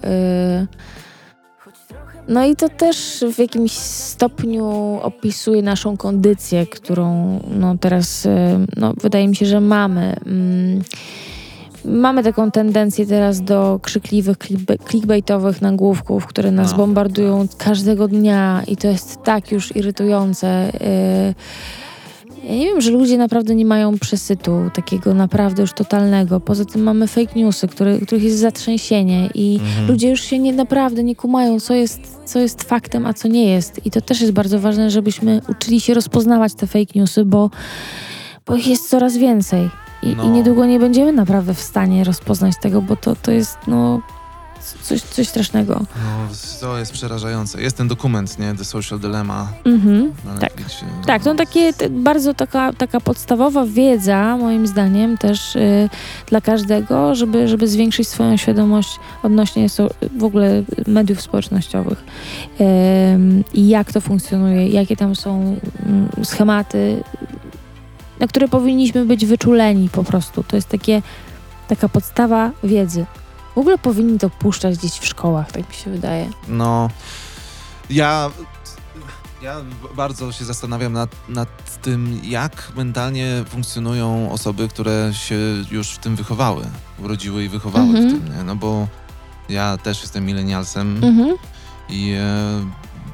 No 2.29 2.45
i 2.45 2.57
to 2.57 2.69
też 2.69 3.25
w 3.35 3.39
jakimś 3.39 3.73
stopniu 3.73 4.99
opisuje 5.03 5.63
naszą 5.63 5.97
kondycję, 5.97 6.67
którą 6.67 7.41
no, 7.59 7.77
teraz 7.81 8.27
e, 8.27 8.67
no, 8.77 8.95
wydaje 9.03 9.29
mi 9.29 9.37
się, 9.37 9.47
że 9.47 9.61
mamy. 9.61 10.17
Mm, 10.27 10.83
Mamy 11.85 12.23
taką 12.23 12.51
tendencję 12.51 13.07
teraz 13.07 13.41
do 13.41 13.81
krzykliwych, 13.83 14.37
clickba- 14.39 14.89
clickbaitowych 14.91 15.63
nagłówków, 15.63 16.27
które 16.27 16.51
nas 16.51 16.73
bombardują 16.73 17.47
każdego 17.59 18.09
dnia 18.09 18.63
i 18.67 18.77
to 18.77 18.89
jest 18.89 19.23
tak 19.23 19.53
już 19.53 19.77
irytujące. 19.77 20.49
E, 20.49 21.35
Ja 22.49 22.55
nie 22.55 22.67
wiem, 22.67 22.81
że 22.81 22.91
ludzie 22.91 23.19
naprawdę 23.19 23.55
nie 23.55 23.65
mają 23.65 23.99
przesytu 23.99 24.71
takiego 24.75 25.15
naprawdę 25.15 25.63
już 25.63 25.73
totalnego. 25.73 26.41
Poza 26.41 26.65
tym 26.65 26.83
mamy 26.83 27.07
fake 27.07 27.33
newsy, 27.37 27.69
które, 27.69 27.99
których 27.99 28.25
jest 28.25 28.39
zatrzęsienie 28.39 29.31
i 29.35 29.59
Mhm. 29.61 29.89
ludzie 29.89 30.11
już 30.11 30.21
się 30.21 30.39
nie 30.39 30.53
naprawdę 30.53 31.03
nie 31.05 31.17
kumają, 31.17 31.61
co 31.61 31.75
jest, 31.75 32.01
co 32.25 32.39
jest 32.39 32.63
faktem, 32.63 33.07
a 33.07 33.15
co 33.15 33.29
nie 33.29 33.45
jest. 33.45 33.87
I 33.87 33.91
to 33.91 34.01
też 34.01 34.21
jest 34.21 34.33
bardzo 34.33 34.61
ważne, 34.61 34.91
żebyśmy 34.91 35.41
uczyli 35.49 35.81
się 35.81 35.95
rozpoznawać 35.95 36.55
te 36.55 36.67
fake 36.67 36.93
newsy, 36.95 37.25
bo, 37.25 37.51
bo 38.47 38.57
ich 38.57 38.67
jest 38.67 38.89
coraz 38.89 39.17
więcej. 39.17 39.71
I, 40.03 40.07
No. 40.17 40.25
I 40.25 40.29
niedługo 40.29 40.67
nie 40.67 40.79
będziemy 40.81 41.13
naprawdę 41.13 41.55
w 41.55 41.61
stanie 41.61 42.05
rozpoznać 42.05 42.55
tego, 42.63 42.83
bo 42.83 42.97
to, 42.97 43.17
to 43.17 43.31
jest 43.31 43.57
no 43.67 44.01
coś, 44.83 45.03
coś 45.03 45.29
strasznego. 45.29 45.81
No, 45.97 46.29
to 46.61 46.79
jest 46.79 46.93
przerażające. 46.93 47.63
Jest 47.63 47.77
ten 47.77 47.89
dokument, 47.89 48.39
nie? 48.39 48.55
The 48.55 48.65
Social 48.65 48.99
Dilemma 48.99 49.49
Mhm. 49.65 50.13
Tak. 50.41 50.53
Tak, 51.07 51.23
to 51.23 51.35
takie 51.35 51.73
bardzo 51.91 52.35
taka, 52.35 52.73
taka 52.73 53.01
podstawowa 53.01 53.65
wiedza, 53.67 54.37
moim 54.37 54.67
zdaniem, 54.67 55.19
też 55.19 55.57
y, 55.57 55.89
dla 56.27 56.41
każdego, 56.41 57.15
żeby, 57.15 57.49
żeby 57.49 57.69
zwiększyć 57.69 58.09
swoją 58.09 58.37
świadomość 58.37 58.89
odnośnie 59.23 59.69
so, 59.69 59.91
w 60.19 60.25
ogóle 60.25 60.63
mediów 60.87 61.21
społecznościowych 61.21 62.05
i 63.55 63.69
jak 63.69 63.93
to 63.93 64.01
funkcjonuje, 64.01 64.69
jakie 64.69 64.97
tam 64.97 65.17
są 65.17 65.57
mm, 65.87 66.09
schematy, 66.25 67.03
na 68.21 68.27
które 68.27 68.49
powinniśmy 68.49 69.05
być 69.05 69.27
wyczuleni 69.27 69.89
po 69.89 70.05
prostu. 70.05 70.43
To 70.43 70.57
jest 70.57 70.69
takie, 70.69 71.03
taka 71.69 71.89
podstawa 71.89 72.51
wiedzy. 72.65 73.07
W 73.55 73.59
ogóle 73.59 73.79
powinni 73.79 74.19
to 74.19 74.31
puszczać 74.31 74.79
gdzieś 74.79 74.93
w 74.93 75.07
szkołach, 75.07 75.53
tak 75.53 75.69
mi 75.69 75.75
się 75.75 75.91
wydaje. 75.91 76.31
No, 76.49 76.91
ja, 77.91 78.31
ja 79.43 79.57
bardzo 79.97 80.33
się 80.33 80.45
zastanawiam 80.45 80.93
nad, 80.93 81.11
nad 81.29 81.81
tym, 81.83 82.21
jak 82.25 82.73
mentalnie 82.77 83.45
funkcjonują 83.49 84.31
osoby, 84.33 84.69
które 84.69 85.11
się 85.15 85.37
już 85.71 85.89
w 85.91 85.99
tym 85.99 86.17
wychowały, 86.17 86.65
urodziły 86.99 87.45
i 87.45 87.49
wychowały 87.49 87.87
Mhm. 87.89 88.09
w 88.09 88.13
tym, 88.13 88.37
nie? 88.37 88.45
No 88.45 88.57
bo 88.57 88.89
ja 89.49 89.77
też 89.79 90.01
jestem 90.03 90.25
milenialsem 90.27 91.05
Mhm. 91.05 91.37
i 91.89 92.13
e, 92.19 92.67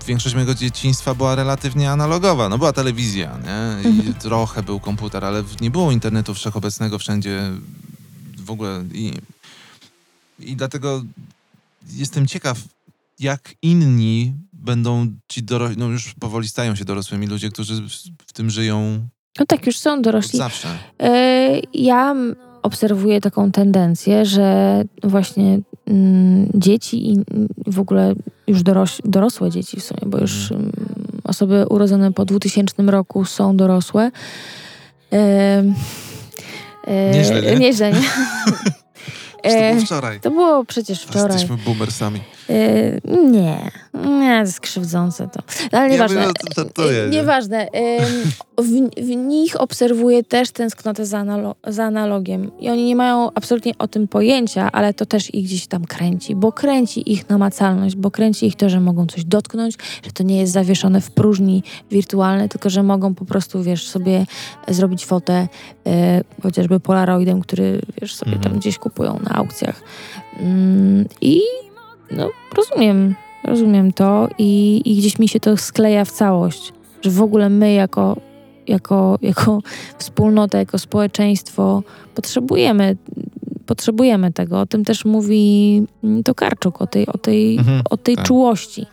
większość 0.07 0.35
mojego 0.35 0.55
dzieciństwa 0.55 1.14
była 1.14 1.35
relatywnie 1.35 1.90
analogowa. 1.90 2.48
No 2.48 2.59
była 2.59 2.72
telewizja, 2.72 3.38
nie? 3.44 3.90
I 3.90 3.98
Mhm. 3.98 4.14
trochę 4.14 4.62
był 4.62 4.81
komputer, 4.81 5.24
ale 5.24 5.42
nie 5.61 5.70
było 5.70 5.92
internetu 5.92 6.35
wszechobecnego 6.35 6.98
wszędzie 6.98 7.40
w 8.38 8.50
ogóle 8.50 8.85
i, 8.92 9.12
i 10.44 10.57
dlatego 10.57 11.03
jestem 11.96 12.26
ciekaw, 12.26 12.59
jak 13.20 13.55
inni 13.62 14.35
będą 14.53 15.07
ci 15.29 15.42
dorośli, 15.42 15.76
no 15.79 15.87
już 15.88 16.14
powoli 16.14 16.48
stają 16.48 16.74
się 16.74 16.85
dorosłymi 16.85 17.26
ludzie, 17.26 17.50
którzy 17.50 17.83
w, 18.26 18.33
tym 18.33 18.50
żyją 18.50 18.98
No 19.38 19.46
tak, 19.46 19.66
już 19.66 19.79
są 19.79 20.03
dorośli. 20.03 20.38
zawsze. 20.38 20.68
E, 21.03 21.61
Ja 21.74 22.14
obserwuję 22.62 23.20
taką 23.20 23.53
tendencję, 23.53 24.26
że 24.26 24.83
właśnie 25.03 25.61
mm, 25.87 26.48
dzieci 26.55 27.12
i 27.12 27.16
w 27.66 27.81
ogóle 27.81 28.14
już 28.46 28.62
dorosłe 29.05 29.50
dzieci 29.50 29.81
w 29.81 29.85
sumie, 29.85 30.00
bo 30.07 30.18
już 30.18 30.53
mm, 30.53 30.72
osoby 31.24 31.66
urodzone 31.70 32.12
po 32.12 32.24
2000 32.24 32.83
roku 32.83 33.24
są 33.24 33.57
dorosłe. 33.57 34.11
E, 35.12 35.64
e, 36.87 37.12
Nieźle, 37.12 37.42
nie? 37.42 37.59
Nieźle, 37.59 37.92
nie? 37.92 38.00
To 39.42 39.48
E, 39.48 39.72
było 39.74 39.87
wczoraj. 39.87 40.20
to 40.20 40.31
było 40.31 40.64
przecież 40.64 41.03
wczoraj. 41.03 41.33
Jesteśmy 41.33 41.57
boomersami. 41.57 42.20
E, 42.50 43.00
nie, 43.30 43.70
nie, 43.94 44.28
to 44.28 44.40
jest 44.40 44.60
krzywdzące 44.60 45.28
to. 45.28 45.40
Ale 45.72 45.86
Ja 45.86 45.92
nieważne. 45.92 46.20
wiem, 46.20 46.32
to- 46.54 46.64
to- 46.64 46.70
to 46.70 46.90
jedzie. 46.90 47.16
Nieważne. 47.16 47.68
W, 48.58 48.90
w 49.04 49.08
nich 49.16 49.60
obserwuję 49.60 50.24
też 50.24 50.50
tęsknotę 50.50 51.06
za, 51.06 51.18
analo- 51.18 51.54
za 51.66 51.84
analogiem. 51.84 52.50
I 52.58 52.68
oni 52.70 52.84
nie 52.84 52.96
mają 52.96 53.30
absolutnie 53.34 53.72
o 53.78 53.88
tym 53.88 54.08
pojęcia, 54.08 54.72
ale 54.72 54.94
to 54.94 55.06
też 55.06 55.34
ich 55.34 55.44
gdzieś 55.44 55.66
tam 55.66 55.84
kręci, 55.84 56.34
bo 56.36 56.52
kręci 56.52 57.12
ich 57.12 57.28
namacalność, 57.28 57.96
bo 57.96 58.10
kręci 58.10 58.46
ich 58.46 58.56
to, 58.56 58.68
że 58.68 58.80
mogą 58.80 59.06
coś 59.06 59.24
dotknąć, 59.24 59.74
że 60.04 60.12
to 60.12 60.22
nie 60.22 60.40
jest 60.40 60.52
zawieszone 60.52 61.00
w 61.00 61.10
próżni 61.10 61.62
wirtualnej, 61.90 62.48
tylko 62.48 62.70
że 62.70 62.82
mogą 62.82 63.14
po 63.14 63.24
prostu, 63.24 63.62
wiesz, 63.62 63.88
sobie 63.88 64.26
zrobić 64.68 65.06
fotę 65.06 65.48
e, 65.86 66.20
chociażby 66.42 66.80
polaroidem, 66.80 67.40
który, 67.40 67.80
wiesz, 68.00 68.14
sobie 68.14 68.32
Mhm. 68.32 68.50
tam 68.50 68.60
gdzieś 68.60 68.78
kupują 68.78 69.18
na 69.24 69.30
aukcjach. 69.30 69.82
Mm, 70.40 71.04
I 71.20 71.40
no, 72.11 72.31
rozumiem, 72.57 73.14
rozumiem 73.44 73.92
to 73.92 74.29
i, 74.38 74.83
i 74.85 74.96
gdzieś 74.96 75.18
mi 75.18 75.29
się 75.29 75.40
to 75.40 75.57
skleja 75.57 76.05
w 76.05 76.11
całość, 76.11 76.73
że 77.03 77.11
w 77.11 77.23
ogóle 77.23 77.51
my 77.51 77.73
jako, 77.73 78.16
jako, 78.66 79.18
jako 79.23 79.62
wspólnota, 79.99 80.59
jako 80.59 80.79
społeczeństwo 80.79 81.83
potrzebujemy, 82.14 82.96
potrzebujemy 83.66 84.33
tego. 84.33 84.61
O 84.61 84.66
tym 84.66 84.85
też 84.85 85.05
mówi 85.05 85.83
Tokarczuk, 86.25 86.83
o 86.83 86.87
tej, 86.87 87.07
o 87.07 87.18
tej, 87.18 87.59
Mhm, 87.59 87.83
o 87.90 87.96
tej 87.96 88.16
tak. 88.16 88.27
czułości, 88.27 88.87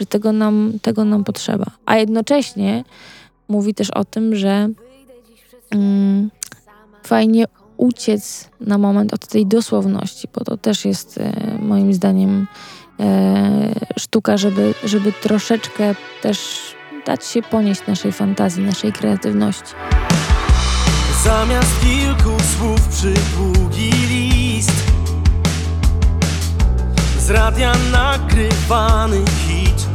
że 0.00 0.06
tego 0.06 0.32
nam, 0.32 0.72
tego 0.82 1.04
nam 1.04 1.24
potrzeba. 1.24 1.66
A 1.86 1.96
jednocześnie 1.96 2.84
mówi 3.48 3.74
też 3.74 3.90
o 3.90 4.04
tym, 4.04 4.36
że 4.36 4.68
mm, 5.70 6.30
fajnie 7.02 7.44
uciec 7.76 8.50
na 8.60 8.78
moment 8.78 9.14
od 9.14 9.26
tej 9.26 9.46
dosłowności, 9.46 10.28
bo 10.34 10.44
to 10.44 10.56
też 10.56 10.84
jest 10.84 11.18
e, 11.18 11.32
moim 11.62 11.92
zdaniem 11.92 12.46
e, 13.00 13.74
sztuka, 13.98 14.36
żeby, 14.36 14.74
żeby 14.84 15.12
troszeczkę 15.12 15.94
też 16.22 16.60
dać 17.06 17.26
się 17.26 17.42
ponieść 17.42 17.80
naszej 17.86 18.12
fantazji, 18.12 18.62
naszej 18.62 18.92
kreatywności. 18.92 19.74
Zamiast 21.24 21.80
kilku 21.80 22.42
słów 22.58 22.88
przydługi 22.88 23.90
list 23.90 24.84
Z 27.18 27.30
radia 27.30 27.72
nagrywany 27.92 29.16
hit 29.16 29.86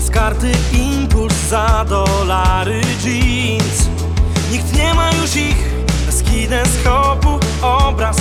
Z 0.00 0.10
karty 0.10 0.52
impuls 0.72 1.34
za 1.48 1.84
dolary 1.88 2.80
jeans 3.04 3.88
Nikt 4.52 4.76
nie 4.76 4.94
ma 4.94 5.10
już 5.12 5.36
ich 5.36 5.56
Bez 6.06 6.22
kineskopu 6.22 7.38
obraz 7.62 8.16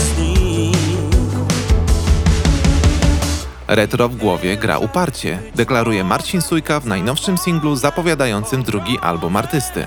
Retro 3.68 4.10
w 4.10 4.16
głowie 4.16 4.58
gra 4.58 4.78
uparcie, 4.78 5.40
deklaruje 5.56 6.04
Marcin 6.04 6.42
Sujka 6.42 6.80
w 6.80 6.86
najnowszym 6.86 7.38
singlu 7.38 7.76
zapowiadającym 7.76 8.64
drugi 8.64 9.00
album 9.00 9.36
artysty. 9.36 9.86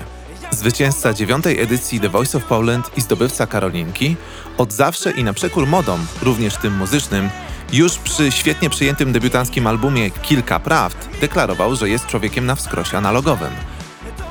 Zwycięzca 0.51 1.13
dziewiątej 1.13 1.61
edycji 1.61 1.99
The 1.99 2.09
Voice 2.09 2.37
of 2.37 2.45
Poland 2.45 2.97
i 2.97 3.01
zdobywca 3.01 3.47
Karolinki, 3.47 4.15
od 4.57 4.73
zawsze 4.73 5.11
i 5.11 5.23
na 5.23 5.33
przekór 5.33 5.67
modom, 5.67 6.05
również 6.21 6.57
tym 6.57 6.77
muzycznym, 6.77 7.29
już 7.73 7.97
przy 7.97 8.31
świetnie 8.31 8.69
przyjętym 8.69 9.11
debiutanckim 9.11 9.67
albumie 9.67 10.11
Kilka 10.11 10.59
Prawd 10.59 11.07
deklarował, 11.21 11.75
że 11.75 11.89
jest 11.89 12.07
człowiekiem 12.07 12.45
na 12.45 12.55
wskrosie 12.55 12.97
analogowym. 12.97 13.51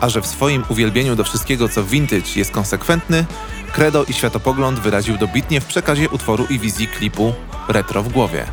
A 0.01 0.09
że 0.09 0.23
w 0.23 0.27
swoim 0.27 0.65
uwielbieniu 0.69 1.17
do 1.17 1.25
wszystkiego 1.25 1.69
co 1.69 1.85
vintage 1.85 2.31
jest 2.37 2.51
konsekwentny, 2.51 3.25
credo 3.73 4.05
i 4.05 4.13
światopogląd 4.13 4.79
wyraził 4.79 5.19
dobitnie 5.19 5.61
w 5.61 5.67
przekazie 5.67 6.09
utworu 6.09 6.47
i 6.51 6.59
wizji 6.59 6.89
klipu 6.89 7.35
Retro 7.69 8.03
w 8.03 8.09
głowie. 8.09 8.45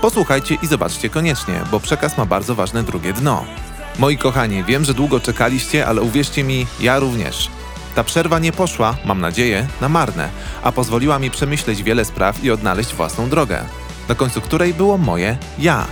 Posłuchajcie 0.00 0.58
i 0.62 0.66
zobaczcie 0.66 1.10
koniecznie, 1.10 1.60
bo 1.70 1.80
przekaz 1.80 2.18
ma 2.18 2.26
bardzo 2.26 2.54
ważne 2.54 2.82
drugie 2.82 3.12
dno. 3.12 3.44
Moi 3.98 4.18
kochani, 4.18 4.64
wiem, 4.64 4.84
że 4.84 4.94
długo 4.94 5.20
czekaliście, 5.20 5.86
ale 5.86 6.02
uwierzcie 6.02 6.44
mi, 6.44 6.66
ja 6.80 6.98
również. 6.98 7.50
Ta 7.94 8.04
przerwa 8.04 8.38
nie 8.38 8.52
poszła, 8.52 8.96
mam 9.04 9.20
nadzieję, 9.20 9.66
na 9.80 9.88
marne, 9.88 10.28
a 10.62 10.72
pozwoliła 10.72 11.18
mi 11.18 11.30
przemyśleć 11.30 11.82
wiele 11.82 12.04
spraw 12.04 12.44
i 12.44 12.50
odnaleźć 12.50 12.94
własną 12.94 13.28
drogę, 13.28 13.64
na 14.08 14.14
końcu 14.14 14.40
której 14.40 14.74
było 14.74 14.98
moje 14.98 15.36
ja. 15.58 15.86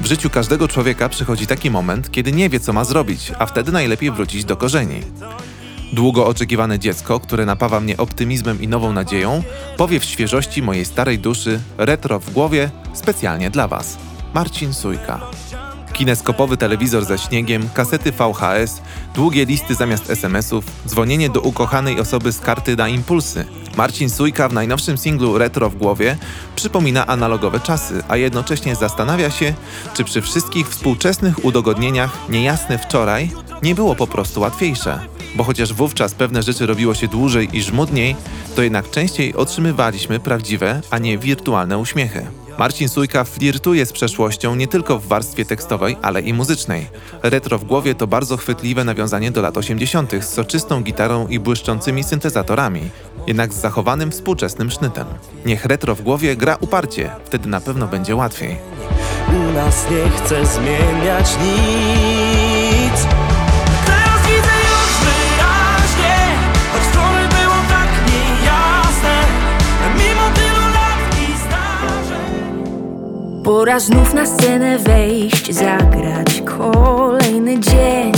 W 0.00 0.06
życiu 0.06 0.30
każdego 0.30 0.68
człowieka 0.68 1.08
przychodzi 1.08 1.46
taki 1.46 1.70
moment, 1.70 2.10
kiedy 2.10 2.32
nie 2.32 2.48
wie, 2.48 2.60
co 2.60 2.72
ma 2.72 2.84
zrobić, 2.84 3.32
a 3.38 3.46
wtedy 3.46 3.72
najlepiej 3.72 4.10
wrócić 4.10 4.44
do 4.44 4.56
korzeni. 4.56 5.00
Długo 5.92 6.26
oczekiwane 6.26 6.78
dziecko, 6.78 7.20
które 7.20 7.46
napawa 7.46 7.80
mnie 7.80 7.96
optymizmem 7.96 8.62
i 8.62 8.68
nową 8.68 8.92
nadzieją, 8.92 9.42
powie 9.76 10.00
w 10.00 10.04
świeżości 10.04 10.62
mojej 10.62 10.84
starej 10.84 11.18
duszy, 11.18 11.60
retro 11.78 12.18
w 12.18 12.32
głowie, 12.32 12.70
specjalnie 12.94 13.50
dla 13.50 13.68
Was. 13.68 13.98
Marcin 14.34 14.74
Sujka. 14.74 15.20
Kineskopowy 15.92 16.56
telewizor 16.56 17.04
ze 17.04 17.18
śniegiem, 17.18 17.68
kasety 17.74 18.12
VHS, 18.12 18.82
długie 19.14 19.44
listy 19.44 19.74
zamiast 19.74 20.10
SMS-ów, 20.10 20.64
dzwonienie 20.86 21.30
do 21.30 21.40
ukochanej 21.40 22.00
osoby 22.00 22.32
z 22.32 22.40
karty 22.40 22.76
na 22.76 22.88
impulsy. 22.88 23.44
Marcin 23.76 24.10
Sujka 24.10 24.48
w 24.48 24.52
najnowszym 24.52 24.98
singlu 24.98 25.38
Retro 25.38 25.70
w 25.70 25.76
głowie 25.76 26.16
przypomina 26.56 27.06
analogowe 27.06 27.60
czasy, 27.60 28.02
a 28.08 28.16
jednocześnie 28.16 28.76
zastanawia 28.76 29.30
się, 29.30 29.54
czy 29.94 30.04
przy 30.04 30.22
wszystkich 30.22 30.68
współczesnych 30.68 31.44
udogodnieniach 31.44 32.18
niejasne 32.28 32.78
wczoraj 32.78 33.30
nie 33.62 33.74
było 33.74 33.94
po 33.94 34.06
prostu 34.06 34.40
łatwiejsze. 34.40 35.00
Bo 35.34 35.44
chociaż 35.44 35.72
wówczas 35.72 36.14
pewne 36.14 36.42
rzeczy 36.42 36.66
robiło 36.66 36.94
się 36.94 37.08
dłużej 37.08 37.56
i 37.56 37.62
żmudniej, 37.62 38.16
to 38.54 38.62
jednak 38.62 38.90
częściej 38.90 39.34
otrzymywaliśmy 39.34 40.20
prawdziwe, 40.20 40.80
a 40.90 40.98
nie 40.98 41.18
wirtualne 41.18 41.78
uśmiechy. 41.78 42.26
Marcin 42.58 42.88
Sujka 42.88 43.24
flirtuje 43.24 43.86
z 43.86 43.92
przeszłością 43.92 44.54
nie 44.54 44.68
tylko 44.68 44.98
w 44.98 45.06
warstwie 45.06 45.44
tekstowej, 45.44 45.96
ale 46.02 46.20
i 46.20 46.32
muzycznej. 46.32 46.86
Retro 47.22 47.58
w 47.58 47.64
głowie 47.64 47.94
to 47.94 48.06
bardzo 48.06 48.36
chwytliwe 48.36 48.84
nawiązanie 48.84 49.30
do 49.30 49.42
lat 49.42 49.56
80. 49.56 50.12
z 50.20 50.28
soczystą 50.28 50.82
gitarą 50.82 51.28
i 51.28 51.38
błyszczącymi 51.38 52.04
syntezatorami, 52.04 52.80
jednak 53.26 53.52
z 53.52 53.60
zachowanym 53.60 54.10
współczesnym 54.10 54.70
sznytem. 54.70 55.06
Niech 55.46 55.64
retro 55.64 55.94
w 55.94 56.02
głowie 56.02 56.36
gra 56.36 56.56
uparcie, 56.60 57.10
wtedy 57.24 57.48
na 57.48 57.60
pewno 57.60 57.86
będzie 57.86 58.16
łatwiej. 58.16 58.56
U 59.28 59.52
nas 59.52 59.86
nie 59.90 60.10
chce 60.10 60.46
zmieniać 60.46 61.36
nic 61.42 63.06
Teraz 63.86 64.20
widzę 64.22 64.56
już 64.68 64.90
wyraźnie 65.06 66.16
Choć 66.72 66.82
wczoraj 66.82 67.28
było 67.28 67.54
tak 67.68 67.88
niejasne 68.12 69.16
Mimo 69.94 70.30
tylu 70.34 70.66
lat 70.74 71.00
i 71.22 71.24
zdarzeń 71.38 72.62
Pora 73.44 73.80
znów 73.80 74.14
na 74.14 74.26
scenę 74.26 74.78
wejść, 74.78 75.54
zagrać 75.54 76.42
kolejny 76.58 77.60
dzień. 77.60 78.12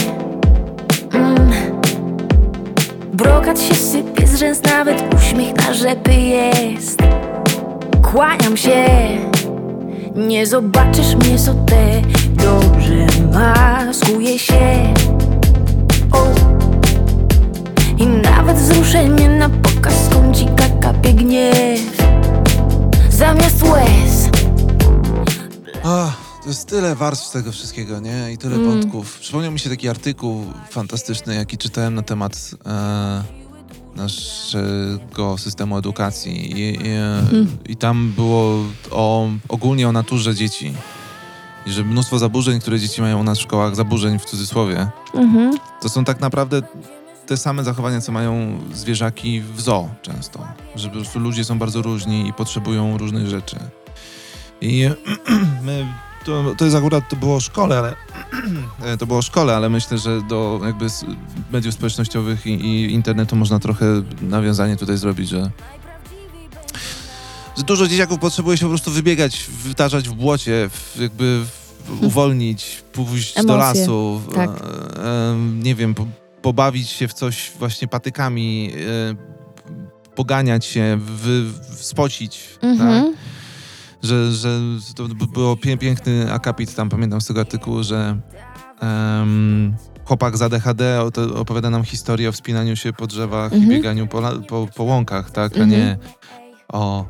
Brokat 3.19 3.61
się 3.61 3.75
sypie 3.75 4.27
z 4.27 4.39
rzęs, 4.39 4.63
nawet 4.63 5.15
uśmiech 5.15 5.57
na 5.57 5.75
rzepy 5.75 6.15
jest. 6.15 6.99
Kłaniam 8.03 8.57
się, 8.57 8.87
nie 10.17 10.47
zobaczysz 10.47 11.15
mnie 11.15 11.39
sotę, 11.39 12.03
dobrze 12.35 13.07
maskuję 13.33 14.39
się. 14.39 14.95
O. 16.13 16.27
I 17.99 18.07
nawet 18.07 18.57
wzruszenie 18.57 19.29
na 19.29 19.49
pokaz 19.49 20.09
kącika 20.13 20.65
kapie 20.81 21.13
gniew. 21.13 21.81
Zamiast 23.11 23.63
łez 23.63 24.29
jest 26.49 26.69
tyle 26.69 26.95
warstw 26.97 27.33
tego 27.33 27.53
wszystkiego, 27.53 28.01
nie? 28.01 28.33
I 28.33 28.39
tyle 28.39 28.57
Mm. 28.57 28.69
wątków. 28.71 29.19
Przypomniał 29.19 29.53
mi 29.53 29.59
się 29.61 29.71
taki 29.71 29.89
artykuł 29.89 30.45
fantastyczny, 30.71 31.35
jaki 31.35 31.59
czytałem 31.59 31.95
na 31.95 32.03
temat 32.03 32.51
e, 32.67 33.23
naszego 33.97 35.39
systemu 35.39 35.79
edukacji. 35.79 36.61
I, 36.61 36.79
i, 36.83 37.73
I 37.73 37.77
tam 37.77 38.13
było 38.17 38.65
o, 38.91 39.29
ogólnie 39.49 39.89
o 39.89 39.93
naturze 39.93 40.35
dzieci. 40.35 40.75
I 41.67 41.71
że 41.73 41.85
mnóstwo 41.85 42.19
zaburzeń, 42.19 42.61
które 42.61 42.81
dzieci 42.81 43.01
mają 43.03 43.21
u 43.21 43.25
nas 43.25 43.39
w 43.39 43.43
szkołach, 43.43 43.77
zaburzeń 43.77 44.19
w 44.19 44.25
cudzysłowie, 44.25 44.89
Mhm. 45.15 45.59
to 45.83 45.89
są 45.89 46.05
tak 46.05 46.21
naprawdę 46.21 46.63
te 47.27 47.37
same 47.37 47.65
zachowania, 47.65 48.01
co 48.01 48.13
mają 48.13 48.59
zwierzaki 48.75 49.41
w 49.41 49.61
zoo 49.61 49.89
często. 50.03 50.47
Że 50.77 50.89
po 50.89 50.95
prostu 50.95 51.19
ludzie 51.19 51.45
są 51.45 51.59
bardzo 51.59 51.83
różni 51.83 52.29
i 52.29 52.33
potrzebują 52.33 52.99
różnych 52.99 53.27
rzeczy. 53.27 53.57
I 54.61 54.89
my, 55.67 55.87
to, 56.29 56.55
to 56.55 56.65
jest 56.65 56.77
akurat, 56.77 57.09
to 57.09 57.17
było 57.17 57.37
o 57.37 57.41
szkole, 57.41 57.79
ale 57.79 57.95
e, 58.93 58.97
to 58.97 59.07
było 59.07 59.23
szkole, 59.23 59.57
ale 59.57 59.69
myślę, 59.69 59.99
że 59.99 60.23
do 60.23 60.61
jakby 60.65 60.87
mediów 61.53 61.75
społecznościowych 61.75 62.47
i, 62.47 62.51
i 62.51 62.93
internetu 62.93 63.37
można 63.37 63.59
trochę 63.59 63.87
nawiązanie 64.21 64.77
tutaj 64.77 64.97
zrobić, 64.97 65.29
że 65.29 65.51
że 67.57 67.65
dużo 67.65 67.89
dzieciaków 67.89 68.19
potrzebuje 68.19 68.57
się 68.57 68.65
po 68.65 68.69
prostu 68.69 68.91
wybiegać, 68.91 69.45
wytarzać 69.65 70.09
w 70.09 70.13
błocie, 70.15 70.71
w, 70.73 71.01
jakby 71.01 71.45
w, 71.85 72.03
uwolnić, 72.07 72.83
pójść 72.93 73.35
do 73.35 73.41
Emocje, 73.41 73.81
lasu, 73.81 74.19
w- 74.29 74.35
tak. 74.35 74.51
e, 74.51 75.31
em, 75.31 75.63
nie 75.63 75.75
wiem, 75.75 75.95
po, 75.95 76.07
pobawić 76.43 76.89
się 76.89 77.09
w 77.09 77.13
coś 77.13 77.53
właśnie 77.59 77.89
patykami, 77.89 78.73
e, 78.73 80.15
poganiać 80.15 80.65
się, 80.65 80.99
wy, 81.01 81.45
spocić, 81.77 82.59
tak? 82.79 83.05
Mhm. 84.03 84.33
że, 84.33 84.33
że 84.81 84.95
to 84.95 85.05
było 85.09 85.57
piękny 85.57 86.33
akapit 86.33 86.75
tam, 86.75 86.89
pamiętam 86.89 87.21
z 87.21 87.27
tego 87.27 87.41
artykułu, 87.41 87.83
że 87.83 88.21
em, 88.81 89.77
chłopak 90.05 90.37
z 90.37 90.43
ADHD 90.43 91.01
opowiada 91.37 91.71
nam 91.71 91.85
historię 91.85 92.29
o 92.29 92.33
wspinaniu 92.33 92.77
się 92.77 92.93
po 92.93 93.07
drzewach 93.07 93.53
i 93.53 93.55
Mhm. 93.55 93.71
bieganiu 93.73 94.07
po, 94.07 94.23
po, 94.49 94.69
po 94.77 94.83
łąkach, 94.83 95.31
tak, 95.31 95.53
a 95.53 95.61
Mhm. 95.61 95.71
nie 95.71 95.99
o 96.73 97.07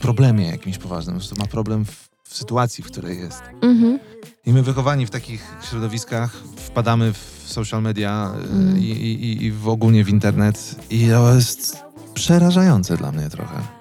problemie 0.00 0.46
jakimś 0.46 0.78
poważnym, 0.78 1.20
że 1.20 1.28
to 1.28 1.36
ma 1.36 1.46
problem 1.46 1.84
w, 1.84 2.08
w 2.24 2.36
sytuacji, 2.36 2.84
w 2.84 2.86
której 2.86 3.18
jest. 3.18 3.42
Mhm. 3.62 3.98
I 4.46 4.52
my 4.52 4.62
wychowani 4.62 5.06
w 5.06 5.10
takich 5.10 5.54
środowiskach 5.70 6.32
wpadamy 6.56 7.12
w 7.12 7.42
social 7.46 7.82
media 7.82 8.32
y, 8.44 8.48
Mm. 8.52 8.78
i, 8.78 8.82
i, 8.82 9.44
i 9.44 9.52
w 9.52 9.68
ogólnie 9.68 10.04
w 10.04 10.08
internet 10.08 10.74
i 10.90 11.08
to 11.08 11.34
jest 11.34 11.76
przerażające 12.14 12.96
dla 12.96 13.12
mnie 13.12 13.30
trochę. 13.30 13.75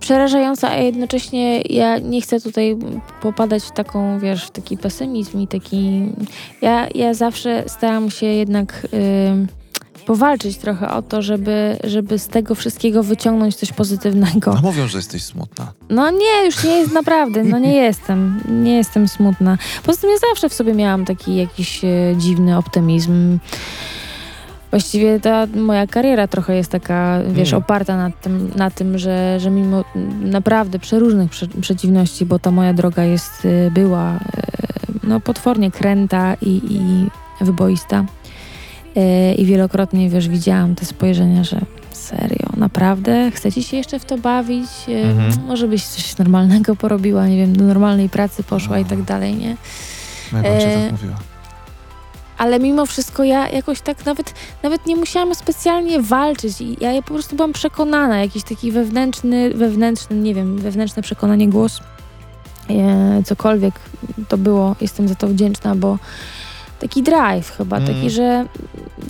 Przerażająca, 0.00 0.70
a 0.70 0.76
jednocześnie 0.76 1.60
ja 1.60 1.98
nie 1.98 2.20
chcę 2.20 2.40
tutaj 2.40 2.76
popadać 3.20 3.62
w 3.62 3.70
taką, 3.70 4.18
wiesz, 4.18 4.44
w 4.44 4.50
taki 4.50 4.78
pesymizm 4.78 5.40
i 5.40 5.48
taki... 5.48 6.08
Ja, 6.62 6.86
ja 6.94 7.14
zawsze 7.14 7.64
staram 7.66 8.10
się 8.10 8.26
jednak 8.26 8.86
powalczyć 10.06 10.56
trochę 10.58 10.90
o 10.90 11.02
to, 11.02 11.22
żeby, 11.22 11.76
żeby 11.84 12.18
z 12.18 12.28
tego 12.28 12.54
wszystkiego 12.54 13.02
wyciągnąć 13.02 13.56
coś 13.56 13.72
pozytywnego. 13.72 14.54
A 14.58 14.60
mówią, 14.60 14.88
że 14.88 14.98
jesteś 14.98 15.24
smutna. 15.24 15.72
No 15.90 16.10
nie, 16.10 16.44
już 16.44 16.64
nie 16.64 16.76
jest 16.76 16.92
naprawdę, 16.92 17.44
no 17.44 17.58
nie 17.58 17.74
jestem, 17.74 18.40
nie 18.48 18.76
jestem 18.76 19.08
smutna. 19.08 19.58
Poza 19.82 20.00
tym 20.00 20.10
ja 20.10 20.16
zawsze 20.30 20.48
w 20.48 20.54
sobie 20.54 20.74
miałam 20.74 21.04
taki 21.04 21.36
jakiś 21.36 21.84
e, 21.84 21.88
dziwny 22.18 22.58
optymizm. 22.58 23.38
Właściwie 24.70 25.20
ta 25.20 25.46
moja 25.54 25.86
kariera 25.86 26.28
trochę 26.28 26.56
jest 26.56 26.70
taka, 26.70 27.18
wiesz, 27.28 27.52
Mm. 27.52 27.62
oparta 27.62 27.96
na 27.96 28.10
tym, 28.10 28.50
na 28.56 28.70
tym 28.70 28.98
że, 28.98 29.40
że 29.40 29.50
mimo 29.50 29.84
naprawdę 30.22 30.78
przeróżnych 30.78 31.30
prze, 31.30 31.48
przeciwności, 31.48 32.26
bo 32.26 32.38
ta 32.38 32.50
moja 32.50 32.72
droga 32.72 33.04
jest, 33.04 33.32
e, 33.66 33.70
była 33.70 34.12
e, 34.14 34.18
no, 35.02 35.20
potwornie 35.20 35.70
kręta 35.70 36.34
i, 36.42 36.60
i 36.70 37.06
wyboista. 37.44 38.04
E, 38.96 39.34
I 39.34 39.44
wielokrotnie, 39.44 40.10
wiesz, 40.10 40.28
widziałam 40.28 40.74
te 40.74 40.84
spojrzenia, 40.86 41.44
że 41.44 41.60
serio, 41.92 42.48
naprawdę? 42.56 43.30
Chcecie 43.30 43.62
się 43.62 43.76
jeszcze 43.76 43.98
w 43.98 44.04
to 44.04 44.18
bawić? 44.18 44.68
Mhm. 44.88 45.46
Może 45.46 45.68
byś 45.68 45.84
coś 45.84 46.18
normalnego 46.18 46.76
porobiła, 46.76 47.28
nie 47.28 47.36
wiem, 47.36 47.56
do 47.56 47.64
normalnej 47.64 48.08
pracy 48.08 48.42
poszła 48.42 48.78
i 48.78 48.84
tak 48.84 49.02
dalej, 49.02 49.34
nie? 49.34 49.56
Moja 50.32 50.42
babcia 50.44 50.68
E, 50.68 50.82
tak 50.82 50.92
mówiła. 50.92 51.16
Ale 52.38 52.58
mimo 52.60 52.86
wszystko 52.86 53.24
ja 53.24 53.48
jakoś 53.48 53.80
tak 53.80 54.04
nawet, 54.06 54.34
nawet 54.62 54.86
nie 54.86 54.96
musiałam 54.96 55.34
specjalnie 55.34 56.02
walczyć 56.02 56.60
i 56.60 56.76
ja 56.80 57.02
po 57.02 57.14
prostu 57.14 57.36
byłam 57.36 57.52
przekonana, 57.52 58.18
jakiś 58.18 58.42
taki 58.42 58.72
wewnętrzny, 58.72 59.50
wewnętrzny, 59.54 60.16
nie 60.16 60.34
wiem, 60.34 60.58
wewnętrzne 60.58 61.02
przekonanie, 61.02 61.48
głos, 61.48 61.80
e, 62.70 63.22
cokolwiek 63.24 63.74
to 64.28 64.38
było, 64.38 64.76
jestem 64.80 65.08
za 65.08 65.14
to 65.14 65.28
wdzięczna, 65.28 65.74
bo 65.74 65.98
taki 66.80 67.02
drive 67.02 67.50
chyba, 67.56 67.76
Mm. 67.76 67.94
taki, 67.94 68.10
że 68.10 68.46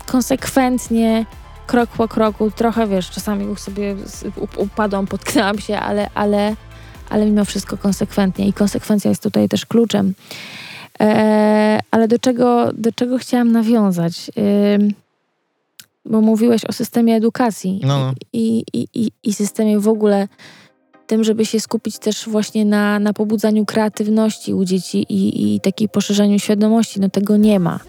konsekwentnie, 0.07 1.27
krok 1.67 1.91
po 1.91 2.09
kroku, 2.09 2.51
trochę 2.51 2.87
wiesz, 2.87 3.11
czasami 3.11 3.57
sobie 3.57 3.97
upadłam, 4.57 5.07
potknęłam 5.07 5.59
się, 5.59 5.79
ale, 5.79 6.11
ale, 6.15 6.57
ale 7.11 7.27
mimo 7.27 7.45
wszystko 7.45 7.77
konsekwentnie 7.77 8.49
i 8.49 8.53
konsekwencja 8.53 9.09
jest 9.09 9.23
tutaj 9.23 9.49
też 9.49 9.67
kluczem. 9.67 10.15
E, 11.01 11.81
ale 11.91 12.09
do 12.09 12.19
czego, 12.19 12.73
do 12.73 12.93
czego 12.93 13.19
chciałam 13.19 13.53
nawiązać? 13.53 14.31
Ym, 14.81 14.95
bo 16.05 16.21
mówiłeś 16.21 16.65
o 16.65 16.73
systemie 16.73 17.17
edukacji 17.17 17.81
No, 17.83 17.99
no. 17.99 18.13
I, 18.33 18.65
i, 18.73 18.89
i, 18.95 19.11
i 19.25 19.35
systemie 19.35 19.81
w 19.81 19.89
ogóle 19.89 20.29
tym, 21.07 21.25
żeby 21.25 21.47
się 21.47 21.61
skupić 21.61 21.99
też 21.99 22.29
właśnie 22.29 22.65
na, 22.65 22.99
na 22.99 23.13
pobudzaniu 23.13 23.65
kreatywności 23.65 24.55
u 24.55 24.65
dzieci 24.65 24.99
i, 25.09 25.55
i 25.55 25.61
takiej 25.61 25.89
poszerzaniu 25.89 26.39
świadomości. 26.39 27.01
No 27.01 27.09
tego 27.09 27.37
nie 27.37 27.61
ma. 27.61 27.81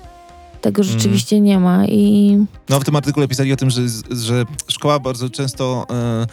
Tego 0.62 0.82
Mhm. 0.82 1.00
rzeczywiście 1.00 1.39
nie 1.41 1.60
ma 1.60 1.86
i 1.86 2.38
No 2.70 2.80
w 2.80 2.84
tym 2.86 2.96
artykule 2.96 3.28
pisali 3.28 3.54
o 3.54 3.56
tym, 3.56 3.70
że, 3.70 3.82
że 4.10 4.43
szkoła 4.67 5.00
bardzo 5.00 5.30
często 5.30 5.86
e, 5.91 6.28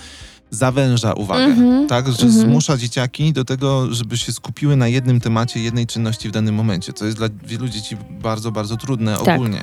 zawęża 0.54 1.12
uwagę. 1.12 1.44
Mhm, 1.44 1.86
Tak, 1.88 2.06
że 2.06 2.12
mhm. 2.26 2.32
zmusza 2.32 2.76
dzieciaki 2.76 3.32
do 3.32 3.44
tego, 3.44 3.94
żeby 3.94 4.18
się 4.18 4.32
skupiły 4.32 4.76
na 4.76 4.88
jednym 4.88 5.20
temacie, 5.20 5.60
jednej 5.60 5.86
czynności 5.86 6.28
w 6.28 6.32
danym 6.32 6.54
momencie, 6.54 6.92
co 6.92 7.04
jest 7.04 7.16
dla 7.16 7.28
wielu 7.46 7.68
dzieci 7.68 7.96
bardzo, 8.10 8.52
bardzo 8.52 8.76
trudne 8.76 9.16
Tak. 9.24 9.34
ogólnie. 9.34 9.62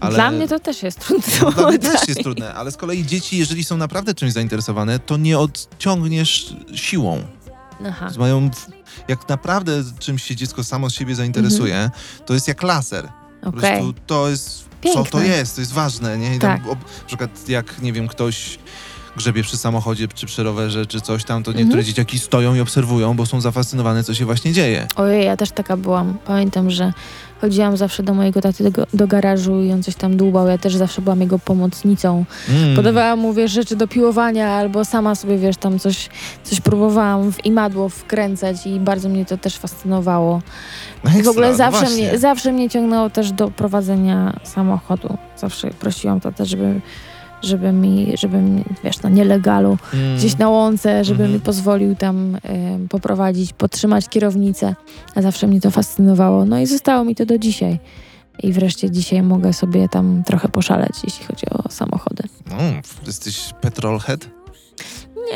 Ale... 0.00 0.14
dla 0.14 0.30
mnie 0.30 0.48
to 0.48 0.60
też 0.60 0.82
jest 0.82 1.00
trudne. 1.00 1.32
No, 1.42 1.52
dla 1.52 1.68
mnie 1.68 1.78
też 1.88 2.00
Tak. 2.00 2.08
jest 2.08 2.22
trudne, 2.22 2.54
ale 2.54 2.72
z 2.72 2.76
kolei 2.76 3.06
dzieci, 3.06 3.38
jeżeli 3.38 3.64
są 3.64 3.76
naprawdę 3.76 4.14
czymś 4.14 4.32
zainteresowane, 4.32 4.98
to 4.98 5.16
nie 5.16 5.38
odciągniesz 5.38 6.56
siłą. 6.74 7.22
Aha. 7.88 8.08
Mają, 8.18 8.50
jak 9.08 9.28
naprawdę 9.28 9.72
czymś 9.98 10.22
się 10.22 10.36
dziecko 10.36 10.64
samo 10.64 10.90
z 10.90 10.94
siebie 10.94 11.14
zainteresuje, 11.14 11.90
to 12.26 12.34
jest 12.34 12.48
jak 12.48 12.62
laser. 12.62 13.08
Po 13.40 13.46
Mhm. 13.46 13.58
Okej. 13.58 13.78
prostu 13.82 14.00
to 14.06 14.28
jest, 14.28 14.58
co 14.58 14.64
Piękne. 14.80 15.04
to 15.10 15.20
jest, 15.20 15.54
to 15.54 15.60
jest 15.60 15.72
ważne, 15.72 16.18
nie? 16.18 16.36
I 16.36 16.38
tam, 16.38 16.58
Tak. 16.60 16.68
ob, 16.72 16.78
na 17.00 17.06
przykład 17.06 17.48
jak, 17.48 17.82
nie 17.82 17.92
wiem, 17.92 18.08
ktoś 18.08 18.58
grzebie 19.16 19.42
przy 19.42 19.56
samochodzie, 19.56 20.08
czy 20.14 20.26
przy 20.26 20.42
rowerze, 20.42 20.86
czy 20.86 21.00
coś 21.00 21.24
tam, 21.24 21.42
to 21.42 21.50
Mhm. 21.50 21.64
niektóre 21.66 21.84
dzieciaki 21.84 22.18
stoją 22.18 22.54
i 22.54 22.60
obserwują, 22.60 23.16
bo 23.16 23.26
są 23.26 23.40
zafascynowane, 23.40 24.04
co 24.04 24.14
się 24.14 24.24
właśnie 24.24 24.52
dzieje. 24.52 24.86
Ojej, 24.96 25.24
ja 25.26 25.36
też 25.36 25.50
taka 25.50 25.76
byłam. 25.76 26.18
Pamiętam, 26.24 26.70
że 26.70 26.92
chodziłam 27.40 27.76
zawsze 27.76 28.02
do 28.02 28.14
mojego 28.14 28.40
taty 28.40 28.70
do, 28.70 28.86
do 28.94 29.06
garażu 29.06 29.60
i 29.60 29.72
on 29.72 29.82
coś 29.82 29.94
tam 29.94 30.16
dłubał. 30.16 30.46
Ja 30.48 30.58
też 30.58 30.76
zawsze 30.76 31.02
byłam 31.02 31.20
jego 31.20 31.38
pomocnicą. 31.38 32.24
Mm. 32.48 32.76
Podawałam 32.76 33.18
mu, 33.18 33.32
wiesz, 33.32 33.52
rzeczy 33.52 33.76
do 33.76 33.88
piłowania 33.88 34.50
albo 34.50 34.84
sama 34.84 35.14
sobie, 35.14 35.38
wiesz, 35.38 35.56
tam 35.56 35.78
coś, 35.78 36.08
coś 36.44 36.60
próbowałam 36.60 37.32
w 37.32 37.44
imadło 37.46 37.88
wkręcać 37.88 38.66
i 38.66 38.80
bardzo 38.80 39.08
mnie 39.08 39.24
to 39.24 39.38
też 39.38 39.56
fascynowało. 39.56 40.42
No 41.04 41.10
I 41.18 41.22
w 41.22 41.28
ogóle 41.28 41.50
no 41.50 41.56
zawsze, 41.56 41.90
mnie, 41.90 42.18
zawsze 42.18 42.52
mnie 42.52 42.70
ciągnęło 42.70 43.10
też 43.10 43.32
do 43.32 43.50
prowadzenia 43.50 44.40
samochodu. 44.44 45.16
Zawsze 45.36 45.70
prosiłam 45.70 46.20
tatę, 46.20 46.46
żeby, 46.46 46.80
żeby 47.42 47.72
mi, 47.72 48.12
żeby 48.18 48.38
mi, 48.38 48.64
wiesz, 48.84 49.02
na 49.02 49.08
nielegalu 49.10 49.78
Mm. 49.94 50.16
gdzieś 50.18 50.38
na 50.38 50.48
łące, 50.48 51.04
żeby 51.04 51.22
Mhm. 51.22 51.32
mi 51.32 51.40
pozwolił 51.40 51.94
tam 51.94 52.38
em, 52.42 52.88
poprowadzić, 52.88 53.52
podtrzymać 53.52 54.08
kierownicę. 54.08 54.74
A 55.14 55.22
zawsze 55.22 55.46
mnie 55.46 55.60
to 55.60 55.70
fascynowało. 55.70 56.44
No 56.44 56.58
i 56.60 56.66
zostało 56.66 57.04
mi 57.04 57.14
to 57.14 57.26
do 57.26 57.38
dzisiaj. 57.38 57.78
I 58.42 58.52
wreszcie 58.52 58.90
dzisiaj 58.90 59.22
mogę 59.22 59.52
sobie 59.52 59.88
tam 59.88 60.22
trochę 60.26 60.48
poszaleć, 60.48 60.92
jeśli 61.04 61.26
chodzi 61.26 61.46
o 61.50 61.68
samochody. 61.70 62.22
No, 62.50 62.56
jesteś 63.06 63.50
petrolhead? 63.60 64.28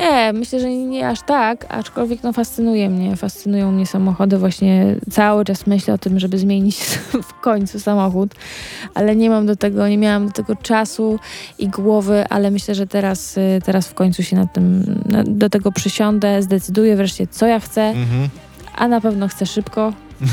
Nie, 0.01 0.33
myślę, 0.33 0.61
że 0.61 0.71
nie 0.71 1.09
aż 1.09 1.23
tak, 1.23 1.67
aczkolwiek 1.69 2.23
no 2.23 2.33
fascynuje 2.33 2.91
mnie. 2.91 3.17
Fascynują 3.17 3.73
mnie 3.73 3.87
samochody. 3.87 4.39
Właśnie 4.39 4.97
cały 5.11 5.45
czas 5.45 5.67
myślę 5.67 5.95
o 5.95 5.99
tym, 5.99 6.19
żeby 6.21 6.39
zmienić 6.39 6.77
w 7.31 7.41
końcu 7.41 7.81
samochód, 7.81 8.35
ale 8.95 9.17
nie 9.17 9.31
mam 9.31 9.47
do 9.47 9.57
tego, 9.57 9.89
nie 9.89 9.99
miałam 9.99 10.27
do 10.27 10.33
tego 10.33 10.57
czasu 10.57 11.19
i 11.59 11.69
głowy, 11.69 12.25
ale 12.31 12.51
myślę, 12.51 12.75
że 12.75 12.87
teraz, 12.87 13.37
y, 13.39 13.61
teraz 13.65 13.89
w 13.89 13.95
końcu 13.95 14.23
się 14.23 14.37
na 14.37 14.47
tym, 14.47 14.85
do 15.27 15.51
tego 15.51 15.73
przysiądę, 15.73 16.43
zdecyduję 16.43 16.97
wreszcie, 16.97 17.27
co 17.27 17.47
ja 17.47 17.61
chcę, 17.61 17.83
Mhm. 17.83 18.29
a 18.77 18.89
na 18.89 19.01
pewno 19.01 19.29
chcę 19.29 19.47
szybko. 19.47 19.93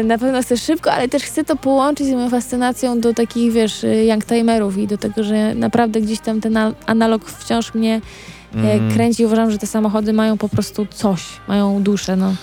Y, 0.00 0.04
Na 0.04 0.18
pewno 0.18 0.42
chcę 0.42 0.56
szybko, 0.56 0.92
ale 0.92 1.08
też 1.08 1.22
chcę 1.22 1.44
to 1.44 1.56
połączyć 1.56 2.06
z 2.06 2.10
moją 2.10 2.30
fascynacją 2.30 3.00
do 3.00 3.14
takich, 3.14 3.52
wiesz, 3.52 3.84
y, 3.84 4.04
youngtimerów 4.04 4.78
i 4.78 4.86
do 4.86 4.98
tego, 4.98 5.24
że 5.24 5.54
naprawdę 5.54 6.00
gdzieś 6.00 6.20
tam 6.20 6.40
ten 6.40 6.58
analog 6.86 7.24
wciąż 7.30 7.74
mnie 7.74 7.94
e, 7.94 8.58
Mm. 8.58 8.94
kręci. 8.94 9.26
Uważam, 9.26 9.50
że 9.50 9.58
te 9.58 9.66
samochody 9.66 10.12
mają 10.12 10.38
po 10.38 10.48
prostu 10.48 10.86
coś, 10.90 11.22
mają 11.48 11.82
duszę, 11.82 12.16
no. 12.16 12.34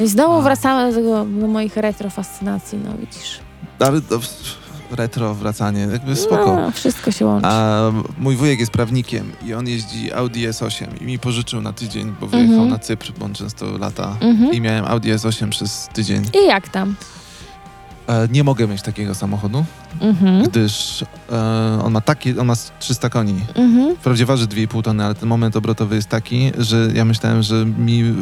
I 0.00 0.06
znowu 0.06 0.34
A. 0.34 0.40
wracamy 0.42 0.90
do, 0.90 0.96
tego, 0.96 1.24
do 1.24 1.46
moich 1.46 1.76
retro 1.76 2.10
fascynacji, 2.10 2.78
no 2.84 2.90
widzisz. 3.00 3.38
Ale 3.78 4.00
to, 4.00 4.20
retro, 4.94 5.34
wracanie, 5.34 5.80
jakby 5.92 6.16
spoko. 6.16 6.56
No, 6.56 6.70
wszystko 6.70 7.10
się 7.12 7.26
łączy. 7.26 7.46
A 7.46 7.90
mój 8.18 8.36
wujek 8.36 8.60
jest 8.60 8.72
prawnikiem 8.72 9.32
i 9.46 9.54
on 9.54 9.68
jeździ 9.68 10.12
Audi 10.12 10.46
S8 10.48 10.86
i 11.02 11.04
mi 11.04 11.18
pożyczył 11.18 11.60
na 11.60 11.72
tydzień, 11.72 12.14
bo 12.20 12.26
wyjechał 12.26 12.52
Mhm. 12.54 12.70
na 12.70 12.78
Cypr, 12.78 13.12
bo 13.18 13.24
on 13.24 13.34
często 13.34 13.78
lata. 13.78 14.16
Mhm. 14.20 14.52
I 14.52 14.60
miałem 14.60 14.84
Audi 14.84 15.08
S8 15.12 15.48
przez 15.48 15.88
tydzień. 15.92 16.24
I 16.44 16.46
jak 16.46 16.68
tam? 16.68 16.94
E, 18.08 18.28
nie 18.28 18.44
mogę 18.44 18.66
mieć 18.68 18.82
takiego 18.82 19.14
samochodu, 19.14 19.64
Mhm. 20.00 20.42
gdyż 20.42 21.04
e, 21.32 21.78
on 21.84 21.92
ma 21.92 22.00
takie, 22.00 22.40
on 22.40 22.46
ma 22.46 22.54
300 22.78 23.10
koni. 23.10 23.34
Mhm. 23.54 23.96
Wprawdzie 23.96 24.26
waży 24.26 24.46
2,5 24.46 24.82
tony, 24.82 25.04
ale 25.04 25.14
ten 25.14 25.28
moment 25.28 25.56
obrotowy 25.56 25.96
jest 25.96 26.08
taki, 26.08 26.52
że 26.58 26.88
ja 26.94 27.04
myślałem, 27.04 27.42
że 27.42 27.66
mi 27.66 28.00
e, 28.02 28.12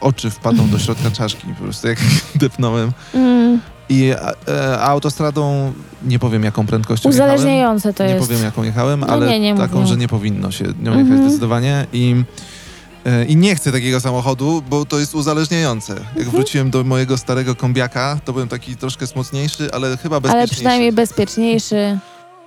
oczy 0.00 0.30
wpadną 0.30 0.68
do 0.68 0.78
środka 0.78 1.10
czaszki, 1.10 1.46
po 1.58 1.62
prostu 1.64 1.88
jak 1.88 1.98
depnąłem. 2.34 2.92
Mm. 3.14 3.60
I 3.90 4.10
e, 4.48 4.80
autostradą 4.80 5.72
nie 6.02 6.18
powiem 6.18 6.44
jaką 6.44 6.66
prędkością 6.66 7.08
jechałem. 7.10 7.34
Uzależniające 7.34 7.94
to 7.94 8.04
nie 8.04 8.10
jest. 8.10 8.28
powiem 8.28 8.44
jaką 8.44 8.62
jechałem, 8.62 9.00
No 9.00 9.06
ale 9.06 9.26
nie, 9.28 9.40
nie 9.40 9.56
taką, 9.56 9.74
mówię. 9.74 9.86
że 9.86 9.96
nie 9.96 10.08
powinno 10.08 10.50
się 10.50 10.64
nią 10.64 10.72
Mhm. 10.92 11.06
jechać 11.08 11.20
zdecydowanie. 11.24 11.86
I, 11.92 12.24
e, 13.06 13.24
I 13.24 13.36
nie 13.36 13.54
chcę 13.54 13.72
takiego 13.72 14.00
samochodu, 14.00 14.62
bo 14.70 14.84
to 14.84 14.98
jest 14.98 15.14
uzależniające. 15.14 15.92
Jak 15.94 16.02
Mhm. 16.08 16.30
wróciłem 16.30 16.70
do 16.70 16.84
mojego 16.84 17.16
starego 17.18 17.54
kombiaka, 17.56 18.20
to 18.24 18.32
byłem 18.32 18.48
taki 18.48 18.76
troszkę 18.76 19.06
smocniejszy, 19.06 19.68
ale 19.72 19.96
chyba 19.96 20.20
bezpieczniejszy. 20.20 20.36
Ale 20.52 20.56
przynajmniej 20.56 20.92
bezpieczniejszy. 20.92 21.98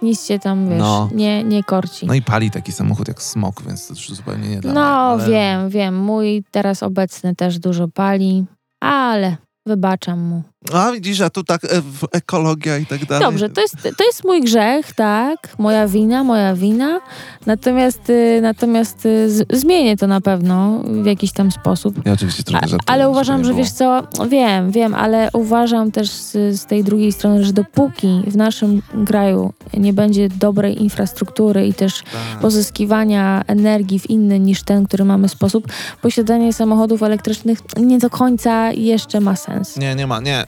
Nic 0.01 0.25
cię 0.27 0.39
tam, 0.39 0.69
wiesz, 0.69 0.79
No. 0.79 1.09
nie, 1.15 1.43
nie 1.43 1.63
korci. 1.63 2.05
No 2.05 2.13
i 2.13 2.21
pali 2.21 2.51
taki 2.51 2.71
samochód 2.71 3.07
jak 3.07 3.21
smok, 3.21 3.61
więc 3.67 3.87
to 3.87 3.93
już 3.93 4.09
zupełnie 4.09 4.49
nie 4.49 4.59
dla 4.59 4.73
No, 4.73 4.81
mnie. 4.81 5.23
ale- 5.23 5.29
wiem, 5.29 5.69
wiem. 5.69 5.97
Mój 5.97 6.43
teraz 6.51 6.83
obecny 6.83 7.35
też 7.35 7.59
dużo 7.59 7.87
pali, 7.87 8.45
ale 8.79 9.37
wybaczam 9.65 10.19
mu. 10.21 10.43
A 10.73 10.91
widzisz, 10.91 11.21
a 11.21 11.29
tu 11.29 11.43
tak 11.43 11.63
e, 11.65 11.67
ekologia 12.11 12.77
i 12.77 12.85
tak 12.85 13.05
dalej. 13.05 13.25
Dobrze, 13.27 13.49
to 13.49 13.61
jest, 13.61 13.75
to 13.97 14.03
jest 14.03 14.23
mój 14.23 14.41
grzech, 14.41 14.93
tak? 14.93 15.55
Moja 15.57 15.87
wina, 15.87 16.23
moja 16.23 16.55
wina. 16.55 16.99
Natomiast, 17.45 18.09
y, 18.09 18.39
natomiast 18.41 19.05
y, 19.05 19.29
zmienię 19.53 19.97
to 19.97 20.07
na 20.07 20.21
pewno 20.21 20.81
w 20.85 21.05
jakiś 21.05 21.31
tam 21.31 21.51
sposób. 21.51 22.05
Ja 22.05 22.13
oczywiście 22.13 22.43
trochę 22.43 22.67
żartuję. 22.67 22.89
ale 22.95 23.09
uważam, 23.09 23.43
że 23.45 23.53
wiesz 23.53 23.71
co, 23.71 24.03
wiem, 24.29 24.71
wiem, 24.71 24.95
ale 24.95 25.29
uważam 25.33 25.91
też 25.91 26.09
z, 26.09 26.31
z 26.59 26.65
tej 26.65 26.83
drugiej 26.83 27.11
strony, 27.11 27.45
że 27.45 27.53
dopóki 27.53 28.23
w 28.27 28.35
naszym 28.35 28.81
kraju 29.07 29.53
nie 29.77 29.93
będzie 29.93 30.29
dobrej 30.29 30.81
infrastruktury 30.83 31.67
i 31.67 31.73
też 31.73 32.01
Tak. 32.01 32.39
pozyskiwania 32.41 33.43
energii 33.47 33.99
w 33.99 34.09
inny 34.09 34.39
niż 34.39 34.63
ten, 34.63 34.85
który 34.87 35.05
mamy 35.05 35.29
sposób, 35.29 35.67
posiadanie 36.01 36.53
samochodów 36.53 37.03
elektrycznych 37.03 37.59
nie 37.77 37.99
do 37.99 38.09
końca 38.09 38.71
jeszcze 38.71 39.19
ma 39.19 39.35
sens. 39.35 39.77
Nie, 39.77 39.95
nie 39.95 40.07
ma, 40.07 40.19
nie. 40.19 40.45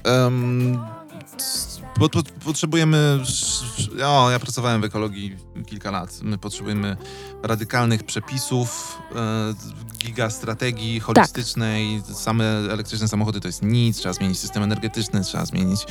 Tu 2.12 2.24
potrzebujemy. 2.46 3.20
O, 4.06 4.32
ja 4.32 4.40
pracowałem 4.40 4.82
w 4.82 4.84
ekologii 4.84 5.36
kilka 5.66 5.92
lat. 5.92 6.20
My 6.22 6.38
potrzebujemy 6.38 6.98
radykalnych 7.44 8.04
przepisów, 8.04 8.98
e, 9.16 9.54
gigastrategii 9.98 11.00
holistycznej. 11.00 12.02
Same 12.14 12.46
elektryczne 12.46 13.08
samochody 13.08 13.40
to 13.40 13.48
jest 13.48 13.64
nic. 13.64 13.98
Trzeba 13.98 14.14
zmienić 14.14 14.40
system 14.40 14.64
energetyczny, 14.64 15.22
trzeba 15.22 15.46
zmienić 15.46 15.86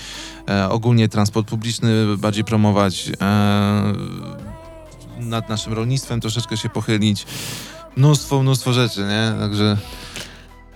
e, 0.48 0.68
ogólnie 0.68 1.08
transport 1.08 1.48
publiczny, 1.48 2.16
bardziej 2.16 2.44
promować. 2.44 3.10
E, 3.20 3.92
nad 5.18 5.48
naszym 5.48 5.72
rolnictwem 5.72 6.20
troszeczkę 6.20 6.56
się 6.56 6.68
pochylić. 6.68 7.26
Mnóstwo, 7.96 8.42
mnóstwo 8.42 8.72
rzeczy, 8.72 9.00
nie? 9.00 9.40
Także. 9.40 9.76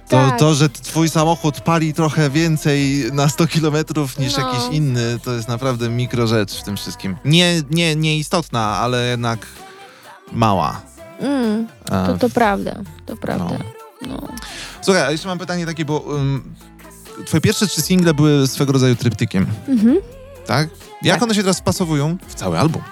To, 0.08 0.16
Tak. 0.16 0.38
to, 0.38 0.54
że 0.54 0.68
twój 0.68 1.08
samochód 1.08 1.60
pali 1.60 1.94
trochę 1.94 2.30
więcej 2.30 3.04
na 3.12 3.28
100 3.28 3.46
kilometrów 3.46 4.18
niż 4.18 4.36
No. 4.36 4.48
jakiś 4.48 4.76
inny, 4.76 5.18
to 5.24 5.32
jest 5.32 5.48
naprawdę 5.48 5.88
mikro 5.88 6.26
rzecz 6.26 6.60
w 6.60 6.62
tym 6.62 6.76
wszystkim. 6.76 7.16
Nie, 7.24 7.62
nie, 7.70 7.96
nie 7.96 8.16
istotna, 8.18 8.60
ale 8.76 9.06
jednak 9.08 9.46
mała. 10.32 10.80
Mm, 11.20 11.66
to, 11.84 12.18
to 12.18 12.30
prawda, 12.30 12.74
to 13.06 13.16
prawda. 13.16 13.58
No. 14.06 14.28
Słuchaj, 14.82 15.02
a 15.02 15.10
jeszcze 15.10 15.28
mam 15.28 15.38
pytanie 15.38 15.66
takie, 15.66 15.84
bo 15.84 15.98
um, 15.98 16.54
twoje 17.26 17.40
pierwsze 17.40 17.66
trzy 17.66 17.82
single 17.82 18.14
były 18.14 18.46
swego 18.46 18.72
rodzaju 18.72 18.96
tryptykiem, 18.96 19.46
Mhm. 19.68 19.96
tak? 20.46 20.68
Jak 21.02 21.14
Tak. 21.16 21.22
one 21.22 21.34
się 21.34 21.40
teraz 21.40 21.58
wpasowują 21.58 22.16
w 22.28 22.34
cały 22.34 22.58
album? 22.58 22.82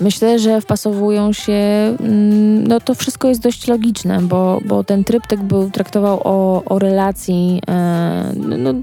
Myślę, 0.00 0.38
że 0.38 0.60
wpasowują 0.60 1.32
się, 1.32 1.52
mm, 2.00 2.66
no 2.66 2.80
to 2.80 2.94
wszystko 2.94 3.28
jest 3.28 3.40
dość 3.40 3.68
logiczne, 3.68 4.22
bo, 4.22 4.60
bo 4.64 4.84
ten 4.84 5.04
tryptyk 5.04 5.42
był, 5.42 5.70
traktował 5.70 6.20
o, 6.24 6.64
o 6.64 6.78
relacji, 6.78 7.62
e, 7.68 8.32
no, 8.36 8.74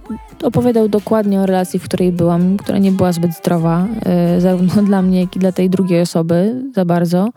opowiadał 0.44 0.90
dokładnie 0.90 1.42
o 1.42 1.46
relacji, 1.46 1.80
w 1.80 1.84
której 1.84 2.12
byłam, 2.12 2.58
która 2.58 2.78
nie 2.78 2.92
była 2.92 3.12
zbyt 3.12 3.36
zdrowa, 3.38 3.88
e, 4.06 4.42
zarówno 4.42 4.84
dla 4.90 5.02
mnie, 5.02 5.22
jak 5.22 5.36
i 5.36 5.40
dla 5.40 5.52
tej 5.52 5.70
drugiej 5.70 6.02
osoby 6.02 6.64
za 6.76 6.86
bardzo. 6.86 7.30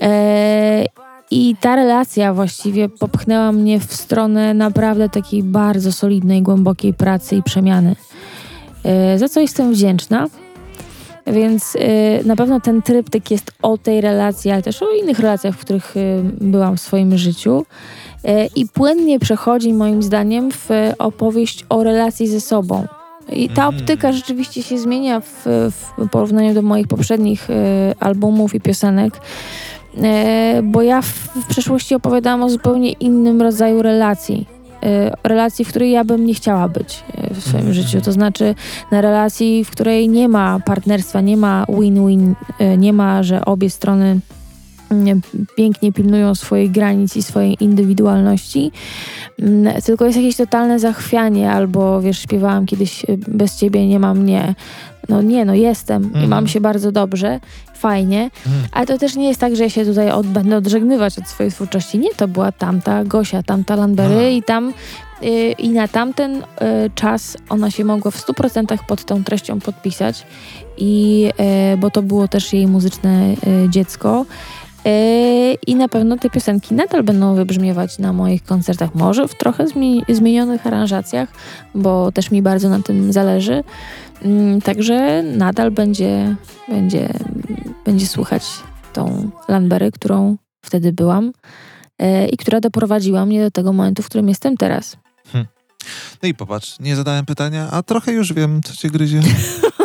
E, 0.00 0.84
I 1.30 1.56
ta 1.60 1.76
relacja 1.76 2.34
właściwie 2.34 2.88
popchnęła 2.88 3.52
mnie 3.52 3.80
w 3.80 3.94
stronę 3.94 4.54
naprawdę 4.54 5.08
takiej 5.08 5.42
bardzo 5.42 5.92
solidnej, 5.92 6.42
głębokiej 6.42 6.94
pracy 6.94 7.36
i 7.36 7.42
przemiany. 7.42 7.96
Za 9.16 9.28
co 9.28 9.40
jestem 9.40 9.72
wdzięczna. 9.72 10.26
Więc 11.32 11.74
y, 11.76 11.78
na 12.24 12.36
pewno 12.36 12.60
ten 12.60 12.82
tryptyk 12.82 13.30
jest 13.30 13.52
o 13.62 13.78
tej 13.78 14.00
relacji, 14.00 14.50
ale 14.50 14.62
też 14.62 14.82
o 14.82 14.90
innych 15.02 15.18
relacjach, 15.18 15.54
w 15.54 15.60
których 15.60 15.96
y, 15.96 16.22
byłam 16.40 16.76
w 16.76 16.80
swoim 16.80 17.18
życiu. 17.18 17.64
Y, 18.24 18.28
I 18.56 18.66
płynnie 18.66 19.18
przechodzi 19.18 19.72
moim 19.72 20.02
zdaniem 20.02 20.50
w 20.52 20.68
opowieść 20.98 21.64
o 21.68 21.82
relacji 21.84 22.28
ze 22.28 22.40
sobą. 22.40 22.86
I 23.32 23.48
ta 23.48 23.66
Mhm. 23.66 23.76
optyka 23.82 24.12
rzeczywiście 24.12 24.62
się 24.62 24.78
zmienia 24.78 25.20
w, 25.20 25.44
w 25.68 26.08
porównaniu 26.10 26.54
do 26.54 26.62
moich 26.62 26.88
poprzednich 26.88 27.50
y, 27.50 27.54
albumów 28.00 28.54
i 28.54 28.60
piosenek. 28.60 29.20
E, 30.02 30.60
bo 30.62 30.82
ja 30.82 31.02
w, 31.02 31.06
w 31.06 31.46
przeszłości 31.48 31.94
opowiadałam 31.94 32.42
o 32.42 32.50
zupełnie 32.50 32.92
innym 32.92 33.42
rodzaju 33.42 33.82
relacji. 33.82 34.46
E, 34.82 35.10
relacji, 35.24 35.64
w 35.64 35.68
której 35.68 35.90
ja 35.90 36.04
bym 36.04 36.26
nie 36.26 36.34
chciała 36.34 36.68
być 36.68 37.04
e, 37.14 37.34
w 37.34 37.40
swoim 37.40 37.56
Mhm. 37.56 37.74
życiu. 37.74 38.00
To 38.00 38.12
znaczy 38.12 38.54
na 38.90 39.00
relacji, 39.00 39.64
w 39.64 39.70
której 39.70 40.08
nie 40.08 40.28
ma 40.28 40.60
partnerstwa, 40.64 41.20
nie 41.20 41.36
ma 41.36 41.64
win-win, 41.68 42.34
e, 42.58 42.76
nie 42.76 42.92
ma, 42.92 43.22
że 43.22 43.44
obie 43.44 43.70
strony 43.70 44.20
mm, 44.90 45.20
pięknie 45.56 45.92
pilnują 45.92 46.34
swoich 46.34 46.70
granic 46.70 47.16
i 47.16 47.22
swojej 47.22 47.56
indywidualności, 47.60 48.70
mm, 49.38 49.82
tylko 49.82 50.04
jest 50.04 50.16
jakieś 50.16 50.36
totalne 50.36 50.78
zachwianie, 50.78 51.50
albo 51.52 52.00
wiesz, 52.00 52.18
śpiewałam 52.18 52.66
kiedyś 52.66 53.06
bez 53.28 53.56
ciebie 53.58 53.86
nie 53.88 53.98
ma 53.98 54.14
mnie. 54.14 54.54
No 55.08 55.22
nie, 55.22 55.44
no 55.44 55.54
jestem 55.54 56.02
i 56.02 56.06
Mhm. 56.06 56.28
mam 56.28 56.46
się 56.48 56.60
bardzo 56.60 56.92
dobrze, 56.92 57.40
fajnie, 57.74 58.30
Mhm. 58.46 58.64
ale 58.72 58.86
to 58.86 58.98
też 58.98 59.16
nie 59.16 59.28
jest 59.28 59.40
tak, 59.40 59.56
że 59.56 59.62
ja 59.62 59.70
się 59.70 59.84
tutaj 59.84 60.10
od, 60.10 60.26
będę 60.26 60.56
odżegnywać 60.56 61.18
od 61.18 61.28
swojej 61.28 61.52
twórczości. 61.52 61.98
Nie, 61.98 62.10
to 62.16 62.28
była 62.28 62.52
tamta 62.52 63.04
Gosia, 63.04 63.42
tamta 63.42 63.76
Landbery 63.76 64.32
i 64.32 64.42
tam 64.42 64.72
y, 65.22 65.26
i 65.58 65.68
na 65.68 65.88
tamten 65.88 66.36
y, 66.36 66.44
czas 66.94 67.36
ona 67.48 67.70
się 67.70 67.84
mogła 67.84 68.10
w 68.10 68.16
100% 68.26 68.78
pod 68.88 69.04
tą 69.04 69.24
treścią 69.24 69.60
podpisać 69.60 70.26
i 70.78 71.24
y, 71.74 71.76
bo 71.76 71.90
to 71.90 72.02
było 72.02 72.28
też 72.28 72.52
jej 72.52 72.66
muzyczne 72.66 73.32
y, 73.32 73.68
dziecko. 73.70 74.26
Y, 74.86 75.54
I 75.66 75.74
na 75.74 75.88
pewno 75.88 76.16
te 76.16 76.30
piosenki 76.30 76.74
nadal 76.74 77.02
będą 77.02 77.34
wybrzmiewać 77.34 77.98
na 77.98 78.12
moich 78.12 78.44
koncertach. 78.44 78.94
Może 78.94 79.28
w 79.28 79.34
trochę 79.34 79.64
zmieni- 79.66 80.02
zmienionych 80.08 80.66
aranżacjach, 80.66 81.28
bo 81.74 82.12
też 82.12 82.30
mi 82.30 82.42
bardzo 82.42 82.68
na 82.68 82.82
tym 82.82 83.12
zależy. 83.12 83.64
Mm, 84.22 84.60
Także 84.60 85.22
nadal 85.22 85.70
będzie, 85.70 86.36
będzie, 86.68 87.08
będzie 87.84 88.06
słuchać 88.06 88.44
tą 88.92 89.30
Landberry, 89.48 89.92
którą 89.92 90.36
wtedy 90.64 90.92
byłam 90.92 91.32
e, 91.98 92.28
i 92.28 92.36
która 92.36 92.60
doprowadziła 92.60 93.26
mnie 93.26 93.42
do 93.44 93.50
tego 93.50 93.72
momentu, 93.72 94.02
w 94.02 94.06
którym 94.06 94.28
jestem 94.28 94.56
teraz. 94.56 94.96
No 96.22 96.28
i 96.28 96.34
popatrz, 96.34 96.80
nie 96.80 96.96
zadałem 96.96 97.26
pytania, 97.26 97.68
a 97.70 97.82
trochę 97.82 98.12
już 98.12 98.32
wiem, 98.32 98.60
co 98.64 98.74
cię 98.74 98.90
gryzie. 98.90 99.20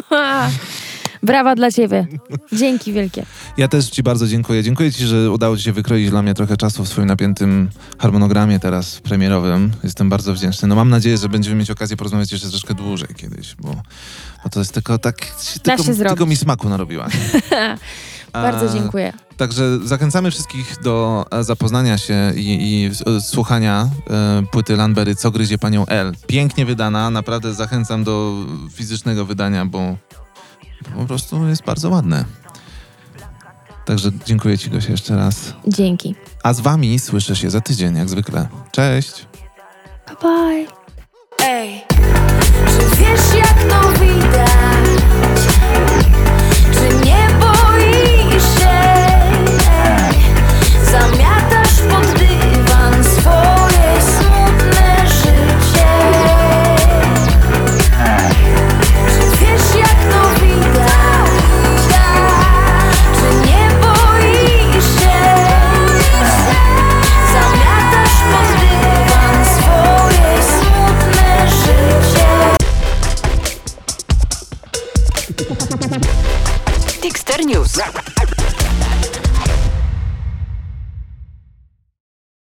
Brawa 1.24 1.56
dla 1.56 1.72
ciebie. 1.72 2.08
Dzięki 2.52 2.94
wielkie. 2.94 3.26
Ja 3.58 3.68
też 3.68 3.90
ci 3.90 4.04
bardzo 4.04 4.28
dziękuję. 4.28 4.64
Dziękuję 4.64 4.92
ci, 4.92 5.06
że 5.06 5.32
udało 5.32 5.58
ci 5.58 5.64
się 5.64 5.72
wykroić 5.72 6.10
dla 6.10 6.22
mnie 6.22 6.34
trochę 6.34 6.58
czasu 6.58 6.86
w 6.86 6.88
swoim 6.88 7.08
napiętym 7.08 7.70
harmonogramie 8.00 8.60
teraz 8.60 9.00
premierowym. 9.00 9.72
Jestem 9.84 10.10
bardzo 10.10 10.34
wdzięczny. 10.34 10.68
No 10.68 10.76
mam 10.76 10.90
nadzieję, 10.90 11.18
że 11.18 11.30
będziemy 11.30 11.56
mieć 11.56 11.72
okazję 11.72 11.98
porozmawiać 11.98 12.32
jeszcze 12.32 12.50
troszkę 12.50 12.74
dłużej 12.74 13.10
kiedyś, 13.16 13.56
bo, 13.56 13.76
bo 14.44 14.50
to 14.50 14.60
jest 14.60 14.74
tylko 14.74 14.98
tak... 14.98 15.16
Tylko, 15.64 15.84
się 15.84 15.94
zrobić. 15.94 16.10
tylko 16.10 16.26
mi 16.26 16.36
smaku 16.36 16.70
narobiła. 16.70 17.08
Bardzo 18.34 18.70
A, 18.70 18.74
dziękuję. 18.74 19.14
Także 19.38 19.80
zachęcamy 19.84 20.32
wszystkich 20.32 20.76
do 20.84 21.26
e, 21.32 21.44
zapoznania 21.44 21.98
się 21.98 22.34
i, 22.36 22.72
i 22.72 22.86
e, 22.86 23.22
słuchania 23.22 23.90
e, 24.10 24.44
płyty 24.52 24.76
Landberry 24.76 25.16
Co 25.16 25.32
gryzie 25.32 25.58
panią 25.58 25.86
L. 25.86 26.14
Pięknie 26.28 26.66
wydana, 26.66 27.10
naprawdę 27.10 27.54
zachęcam 27.54 28.04
do 28.04 28.36
fizycznego 28.72 29.26
wydania, 29.26 29.66
bo 29.66 29.96
po 30.84 31.06
prostu 31.06 31.48
jest 31.48 31.64
bardzo 31.64 31.90
ładne. 31.90 32.26
Także 33.86 34.12
dziękuję 34.26 34.58
ci 34.58 34.70
Gosia 34.70 34.92
jeszcze 34.92 35.16
raz. 35.16 35.54
Dzięki. 35.68 36.16
A 36.44 36.54
z 36.54 36.60
wami 36.60 37.00
słyszę 37.00 37.36
się 37.36 37.50
za 37.50 37.62
tydzień, 37.62 37.96
jak 37.98 38.10
zwykle. 38.10 38.48
Cześć! 38.72 39.28
Bye 40.08 40.16
bye. 40.22 40.68
Ej, 41.44 41.82
czy 42.66 42.96
wiesz 42.98 43.36
jak 43.36 43.64
to 43.70 43.92
widać? 43.92 45.53
News. 77.46 78.03